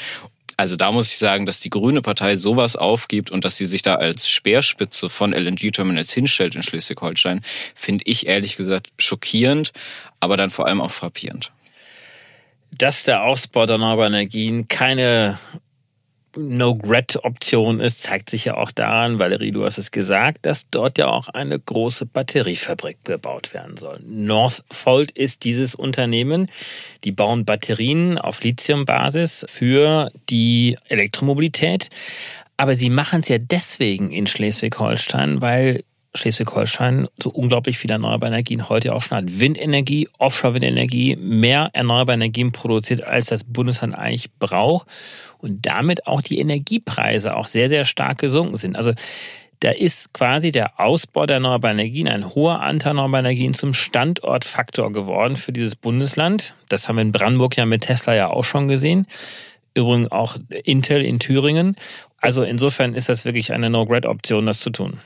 [0.60, 3.82] Also da muss ich sagen, dass die Grüne Partei sowas aufgibt und dass sie sich
[3.82, 7.40] da als Speerspitze von LNG-Terminals hinstellt in Schleswig-Holstein,
[7.76, 9.72] finde ich ehrlich gesagt schockierend,
[10.20, 11.54] aber dann vor allem auch frappierend.
[12.78, 15.40] Dass der Ausbau der erneuerbaren Energien keine
[16.36, 21.08] No-Gret-Option ist, zeigt sich ja auch daran, Valerie, du hast es gesagt, dass dort ja
[21.08, 24.00] auch eine große Batteriefabrik gebaut werden soll.
[24.06, 26.50] Northvolt ist dieses Unternehmen.
[27.04, 31.90] Die bauen Batterien auf Lithiumbasis für die Elektromobilität.
[32.58, 35.84] Aber sie machen es ja deswegen in Schleswig-Holstein, weil
[36.16, 39.40] Schleswig-Holstein so unglaublich viele erneuerbare Energien heute auch schon hat.
[39.40, 44.88] Windenergie, Offshore-Windenergie, mehr erneuerbare Energien produziert, als das Bundesland eigentlich braucht.
[45.38, 48.76] Und damit auch die Energiepreise auch sehr, sehr stark gesunken sind.
[48.76, 48.94] Also
[49.60, 54.92] da ist quasi der Ausbau der erneuerbaren Energien, ein hoher Anteil erneuerbarer Energien zum Standortfaktor
[54.92, 56.54] geworden für dieses Bundesland.
[56.70, 59.06] Das haben wir in Brandenburg ja mit Tesla ja auch schon gesehen.
[59.74, 61.76] Übrigens auch Intel in Thüringen.
[62.22, 65.00] Also insofern ist das wirklich eine No-Gret-Option, das zu tun.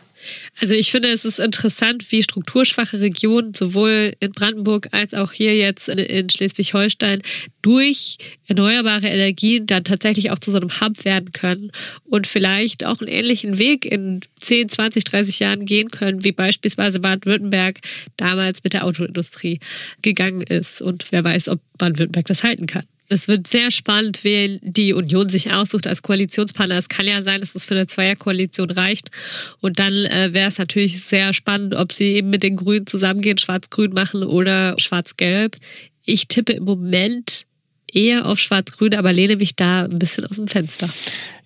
[0.62, 5.56] Also ich finde, es ist interessant, wie strukturschwache Regionen sowohl in Brandenburg als auch hier
[5.56, 7.22] jetzt in Schleswig-Holstein
[7.62, 11.72] durch erneuerbare Energien dann tatsächlich auch zu so einem Hub werden können
[12.06, 17.00] und vielleicht auch einen ähnlichen Weg in 10, 20, 30 Jahren gehen können, wie beispielsweise
[17.00, 17.82] Baden-Württemberg
[18.18, 19.60] damals mit der Autoindustrie
[20.02, 20.82] gegangen ist.
[20.82, 22.86] Und wer weiß, ob Baden-Württemberg das halten kann.
[23.10, 26.78] Es wird sehr spannend, wen die Union sich aussucht als Koalitionspartner.
[26.78, 29.12] Es kann ja sein, dass es für eine Zweierkoalition reicht.
[29.60, 33.38] Und dann äh, wäre es natürlich sehr spannend, ob sie eben mit den Grünen zusammengehen,
[33.38, 35.58] schwarz-grün machen oder schwarz-gelb.
[36.06, 37.46] Ich tippe im Moment
[37.94, 40.90] eher auf Schwarz-Grün, aber lehne mich da ein bisschen aus dem Fenster.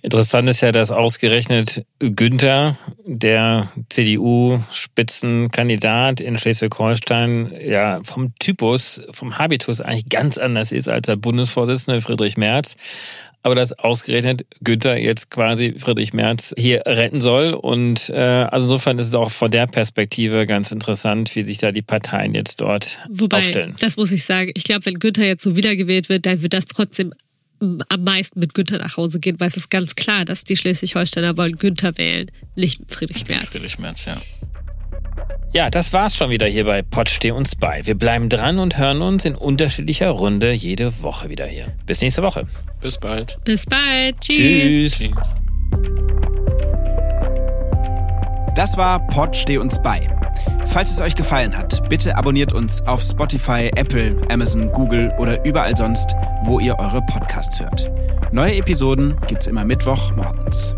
[0.01, 9.81] Interessant ist ja, dass ausgerechnet Günther, der CDU-Spitzenkandidat in Schleswig-Holstein, ja vom Typus, vom Habitus
[9.81, 12.75] eigentlich ganz anders ist als der Bundesvorsitzende Friedrich Merz.
[13.43, 17.53] aber dass ausgerechnet Günther jetzt quasi Friedrich Merz hier retten soll.
[17.53, 21.71] Und äh, also insofern ist es auch von der Perspektive ganz interessant, wie sich da
[21.71, 23.75] die Parteien jetzt dort Wobei, aufstellen.
[23.79, 26.65] das muss ich sagen, ich glaube, wenn Günther jetzt so wiedergewählt wird, dann wird das
[26.65, 27.13] trotzdem
[27.60, 31.38] am meisten mit Günther nach Hause gehen, weil es ist ganz klar, dass die Schleswig-Holsteiner
[31.38, 33.47] wollen Günther wählen, nicht Friedrich Merz.
[33.47, 34.18] Friedrich Merz, ja.
[35.53, 37.86] Ja, das war's schon wieder hier bei Pott Steh uns bei.
[37.86, 41.74] Wir bleiben dran und hören uns in unterschiedlicher Runde jede Woche wieder hier.
[41.86, 42.47] Bis nächste Woche.
[42.82, 43.39] Bis bald.
[43.45, 44.20] Bis bald.
[44.20, 44.99] Tschüss.
[44.99, 45.12] Tschüss.
[48.58, 50.10] Das war Pod Steh uns bei.
[50.66, 55.78] Falls es euch gefallen hat, bitte abonniert uns auf Spotify, Apple, Amazon, Google oder überall
[55.78, 57.91] sonst, wo ihr eure Podcasts hört.
[58.32, 60.76] Neue Episoden gibt's immer Mittwoch morgens.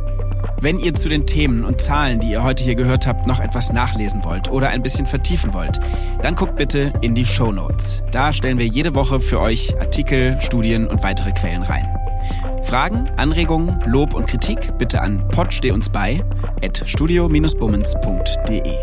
[0.60, 3.72] Wenn ihr zu den Themen und Zahlen, die ihr heute hier gehört habt, noch etwas
[3.72, 5.80] nachlesen wollt oder ein bisschen vertiefen wollt,
[6.22, 8.04] dann guckt bitte in die Show Notes.
[8.12, 11.88] Da stellen wir jede Woche für euch Artikel, Studien und weitere Quellen rein.
[12.70, 16.24] Fragen, Anregungen, Lob und Kritik bitte an podsteh uns bei
[16.63, 18.76] at studio-bummens.de.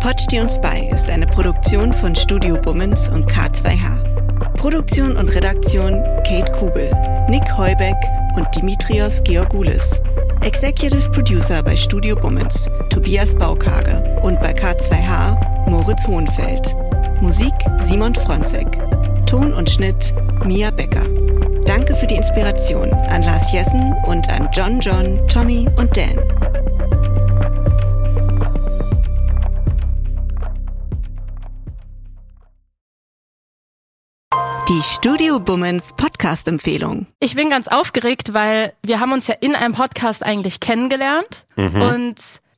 [0.00, 4.54] Pod steh uns bei ist eine Produktion von Studio Bummens und K2H.
[4.58, 6.88] Produktion und Redaktion Kate Kubel,
[7.28, 7.96] Nick Heubeck
[8.36, 10.00] und Dimitrios Georgoulis.
[10.42, 16.76] Executive Producer bei Studio Bummens, Tobias Baukage und bei K2H Moritz Hohenfeld.
[17.20, 18.68] Musik Simon Fronzek.
[19.26, 20.14] Ton und Schnitt
[20.44, 21.17] Mia Becker.
[21.68, 26.16] Danke für die Inspiration an Lars Jessen und an John John, Tommy und Dan.
[34.70, 37.06] Die Studio Bummens Podcast-Empfehlung.
[37.20, 42.14] Ich bin ganz aufgeregt, weil wir haben uns ja in einem Podcast eigentlich kennengelernt und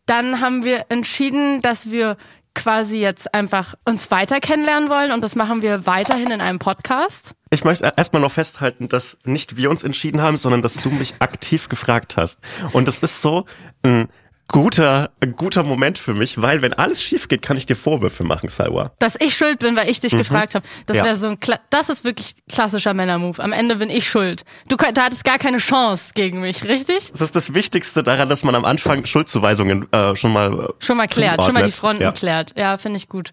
[0.06, 2.16] dann haben wir entschieden, dass wir
[2.54, 7.34] quasi jetzt einfach uns weiter kennenlernen wollen und das machen wir weiterhin in einem Podcast.
[7.52, 11.14] Ich möchte erstmal noch festhalten, dass nicht wir uns entschieden haben, sondern dass du mich
[11.18, 12.38] aktiv gefragt hast.
[12.72, 13.44] Und das ist so
[13.82, 14.08] ein
[14.46, 18.22] guter, ein guter Moment für mich, weil wenn alles schief geht, kann ich dir Vorwürfe
[18.22, 18.92] machen, Salwa.
[19.00, 20.64] Dass ich schuld bin, weil ich dich gefragt habe.
[20.86, 21.04] Das Ja.
[21.04, 23.40] wäre so ein Kla das ist wirklich klassischer Männermove.
[23.40, 24.44] Am Ende bin ich schuld.
[24.68, 27.10] Du, du hattest gar keine Chance gegen mich, richtig?
[27.10, 31.08] Das ist das Wichtigste daran, dass man am Anfang Schuldzuweisungen äh, schon mal Schon mal
[31.08, 31.74] klärt, schon mal die zuordnet.
[31.74, 32.12] Fronten Ja.
[32.12, 32.52] klärt.
[32.56, 33.32] Ja, finde ich gut.